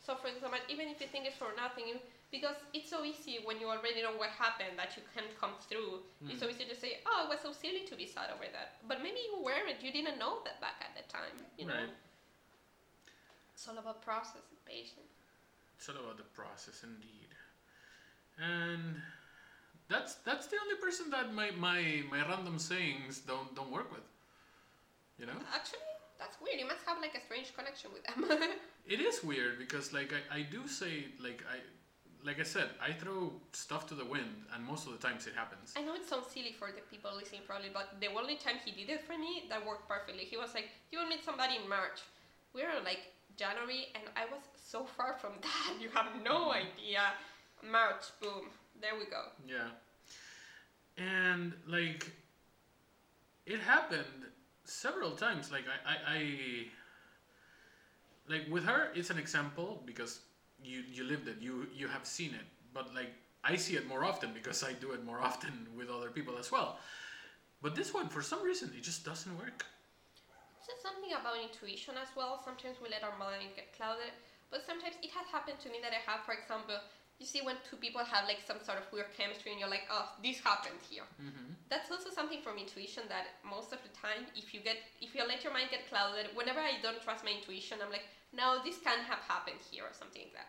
So, 0.10 0.50
much, 0.50 0.66
even 0.70 0.90
if 0.90 0.98
you 1.00 1.06
think 1.06 1.30
it's 1.30 1.38
for 1.38 1.54
nothing, 1.54 2.02
because 2.32 2.58
it's 2.74 2.90
so 2.90 3.06
easy 3.06 3.38
when 3.46 3.62
you 3.62 3.70
already 3.70 4.02
know 4.02 4.18
what 4.18 4.30
happened 4.34 4.74
that 4.78 4.98
you 4.98 5.04
can't 5.14 5.30
come 5.38 5.54
through. 5.70 6.02
It's 6.26 6.42
hmm. 6.42 6.46
so 6.46 6.50
easy 6.50 6.66
to 6.66 6.74
say, 6.74 6.98
"Oh, 7.06 7.26
it 7.26 7.30
was 7.30 7.42
so 7.46 7.54
silly 7.54 7.86
to 7.86 7.96
be 7.96 8.08
sad 8.10 8.34
over 8.34 8.50
that," 8.50 8.82
but 8.90 9.04
maybe 9.06 9.22
you 9.30 9.38
weren't. 9.46 9.84
You 9.86 9.92
didn't 9.94 10.18
know 10.18 10.42
that 10.46 10.58
back 10.62 10.82
at 10.82 10.98
the 10.98 11.06
time. 11.14 11.38
You 11.58 11.66
know, 11.70 11.78
Right. 11.78 11.94
it's 13.54 13.68
all 13.68 13.78
about 13.78 14.02
process 14.02 14.42
and 14.50 14.58
patience. 14.66 15.14
It's 15.78 15.88
all 15.90 15.98
about 15.98 16.18
the 16.18 16.24
process, 16.24 16.82
indeed. 16.84 17.30
And 18.38 19.02
that's 19.88 20.16
that's 20.26 20.48
the 20.48 20.58
only 20.64 20.76
person 20.76 21.10
that 21.12 21.34
my, 21.34 21.52
my, 21.52 22.04
my 22.10 22.26
random 22.28 22.58
sayings 22.58 23.20
don't 23.22 23.54
don't 23.56 23.72
work 23.72 23.92
with. 23.92 24.06
You 25.20 25.26
know, 25.26 25.40
Actually, 25.54 25.89
that's 26.20 26.38
weird. 26.42 26.60
You 26.60 26.68
must 26.68 26.84
have 26.86 27.00
like 27.02 27.16
a 27.16 27.22
strange 27.22 27.56
connection 27.56 27.90
with 27.94 28.04
them. 28.04 28.28
it 28.88 29.00
is 29.00 29.24
weird 29.24 29.58
because 29.58 29.94
like 29.94 30.14
I, 30.14 30.40
I 30.40 30.42
do 30.44 30.68
say 30.68 31.08
like 31.24 31.44
I 31.50 31.58
like 32.24 32.40
I 32.40 32.44
said 32.44 32.68
I 32.84 32.92
throw 32.92 33.32
stuff 33.54 33.88
to 33.88 33.96
the 33.96 34.06
wind 34.06 34.46
and 34.54 34.66
most 34.66 34.86
of 34.86 34.92
the 34.92 35.00
times 35.00 35.26
it 35.28 35.34
happens. 35.34 35.74
I 35.78 35.82
know 35.82 35.96
it 35.96 36.06
sounds 36.06 36.28
silly 36.28 36.54
for 36.60 36.68
the 36.68 36.84
people 36.92 37.12
listening 37.16 37.42
probably, 37.48 37.70
but 37.74 37.96
the 38.00 38.08
only 38.08 38.36
time 38.36 38.56
he 38.64 38.72
did 38.72 38.90
it 38.92 39.02
for 39.08 39.18
me, 39.18 39.48
that 39.50 39.66
worked 39.66 39.88
perfectly. 39.88 40.26
He 40.26 40.38
was 40.38 40.54
like, 40.54 40.70
"You 40.92 41.00
will 41.00 41.08
meet 41.08 41.24
somebody 41.24 41.56
in 41.56 41.68
March." 41.68 42.04
We 42.54 42.62
were 42.62 42.84
like 42.84 43.14
January, 43.38 43.88
and 43.96 44.04
I 44.18 44.26
was 44.26 44.44
so 44.60 44.84
far 44.84 45.16
from 45.18 45.34
that. 45.42 45.82
You 45.82 45.90
have 45.96 46.08
no 46.24 46.52
mm-hmm. 46.52 46.68
idea. 46.68 47.04
March, 47.64 48.06
boom, 48.22 48.52
there 48.82 48.96
we 49.00 49.06
go. 49.06 49.24
Yeah. 49.48 49.72
And 50.98 51.54
like 51.68 52.12
it 53.46 53.60
happened 53.60 54.30
several 54.70 55.12
times. 55.12 55.52
Like 55.52 55.66
I, 55.68 55.92
I, 55.92 55.96
I 56.16 56.66
like 58.30 58.48
with 58.50 58.66
her 58.66 58.90
it's 58.94 59.10
an 59.10 59.18
example 59.18 59.82
because 59.86 60.22
you 60.64 60.84
you 60.92 61.04
lived 61.04 61.28
it, 61.28 61.38
you 61.42 61.68
you 61.74 61.88
have 61.88 62.06
seen 62.06 62.34
it. 62.34 62.46
But 62.74 62.94
like 62.94 63.12
I 63.44 63.56
see 63.56 63.76
it 63.76 63.88
more 63.88 64.04
often 64.04 64.32
because 64.34 64.64
I 64.64 64.74
do 64.74 64.92
it 64.92 65.04
more 65.06 65.20
often 65.20 65.68
with 65.78 65.90
other 65.90 66.10
people 66.10 66.38
as 66.38 66.52
well. 66.52 66.80
But 67.62 67.76
this 67.76 67.94
one 67.94 68.08
for 68.08 68.22
some 68.22 68.44
reason 68.44 68.72
it 68.78 68.84
just 68.84 69.04
doesn't 69.06 69.36
work. 69.38 69.66
It's 70.60 70.68
just 70.68 70.84
something 70.84 71.12
about 71.12 71.40
intuition 71.42 71.96
as 71.98 72.10
well. 72.16 72.40
Sometimes 72.44 72.78
we 72.84 72.90
let 72.90 73.04
our 73.04 73.18
mind 73.18 73.56
get 73.56 73.74
clouded, 73.74 74.14
but 74.52 74.62
sometimes 74.66 74.96
it 75.02 75.10
has 75.12 75.26
happened 75.32 75.60
to 75.64 75.70
me 75.70 75.80
that 75.82 75.96
I 75.96 76.02
have, 76.06 76.22
for 76.26 76.34
example, 76.36 76.78
you 77.20 77.26
see 77.26 77.42
when 77.42 77.58
two 77.70 77.78
people 77.78 78.04
have 78.04 78.26
like 78.28 78.42
some 78.48 78.60
sort 78.64 78.78
of 78.78 78.86
weird 78.92 79.12
chemistry, 79.18 79.52
and 79.52 79.60
you're 79.60 79.70
like, 79.78 79.86
"Oh, 79.92 80.06
this 80.24 80.40
happened 80.40 80.80
here." 80.90 81.04
Mm-hmm. 81.22 81.54
that's 81.70 81.90
also 81.92 82.10
something 82.10 82.40
from 82.46 82.58
intuition 82.58 83.04
that 83.10 83.26
most 83.44 83.72
of 83.76 83.80
the 83.84 83.90
time 83.90 84.24
if 84.42 84.54
you 84.54 84.60
get 84.60 84.78
if 85.02 85.14
you 85.16 85.22
let 85.32 85.44
your 85.44 85.54
mind 85.54 85.70
get 85.70 85.84
clouded 85.92 86.26
whenever 86.34 86.60
i 86.60 86.74
don't 86.86 87.02
trust 87.06 87.24
my 87.28 87.32
intuition 87.40 87.78
i'm 87.84 87.92
like 87.98 88.06
no 88.34 88.58
this 88.66 88.78
can't 88.86 89.04
have 89.12 89.20
happened 89.34 89.60
here 89.70 89.84
or 89.84 89.94
something 90.02 90.24
like 90.26 90.34
that 90.34 90.48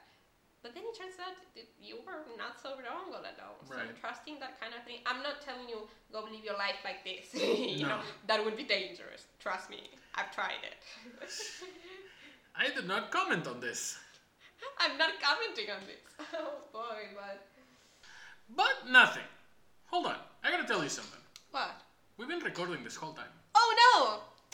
but 0.62 0.72
then 0.74 0.82
it 0.90 0.94
turns 1.00 1.18
out 1.26 1.34
that 1.56 1.66
you 1.88 1.96
were 2.06 2.22
not 2.42 2.54
so 2.62 2.70
wrong 2.84 3.06
all 3.14 3.24
along 3.34 3.56
so 3.68 3.74
Right. 3.74 3.94
trusting 4.02 4.38
that 4.44 4.54
kind 4.60 4.72
of 4.76 4.82
thing 4.86 4.98
i'm 5.06 5.20
not 5.28 5.36
telling 5.46 5.68
you 5.68 5.84
go 6.12 6.20
live 6.34 6.44
your 6.50 6.56
life 6.66 6.80
like 6.84 7.00
this 7.04 7.26
you 7.80 7.86
know 7.90 8.00
No. 8.00 8.12
that 8.30 8.42
would 8.44 8.56
be 8.56 8.66
dangerous 8.78 9.22
trust 9.38 9.68
me 9.74 9.80
i've 10.14 10.30
tried 10.30 10.62
it 10.70 10.76
I 12.54 12.70
did 12.70 12.86
not 12.86 13.10
comment 13.10 13.46
on 13.46 13.60
this. 13.60 13.96
I'm 14.78 14.96
not 14.98 15.10
commenting 15.22 15.70
on 15.70 15.80
this 15.86 16.26
oh 16.34 16.52
boy 16.72 17.08
but 17.14 17.46
But 18.56 18.90
nothing. 18.90 19.22
Hold 19.86 20.06
on. 20.06 20.16
I 20.44 20.50
gotta 20.50 20.66
tell 20.66 20.82
you 20.82 20.88
something. 20.88 21.20
what 21.52 21.80
We've 22.16 22.28
been 22.28 22.40
recording 22.40 22.82
this 22.84 22.96
whole 22.96 23.12
time. 23.12 23.30
oh 23.54 23.70
no 23.82 24.20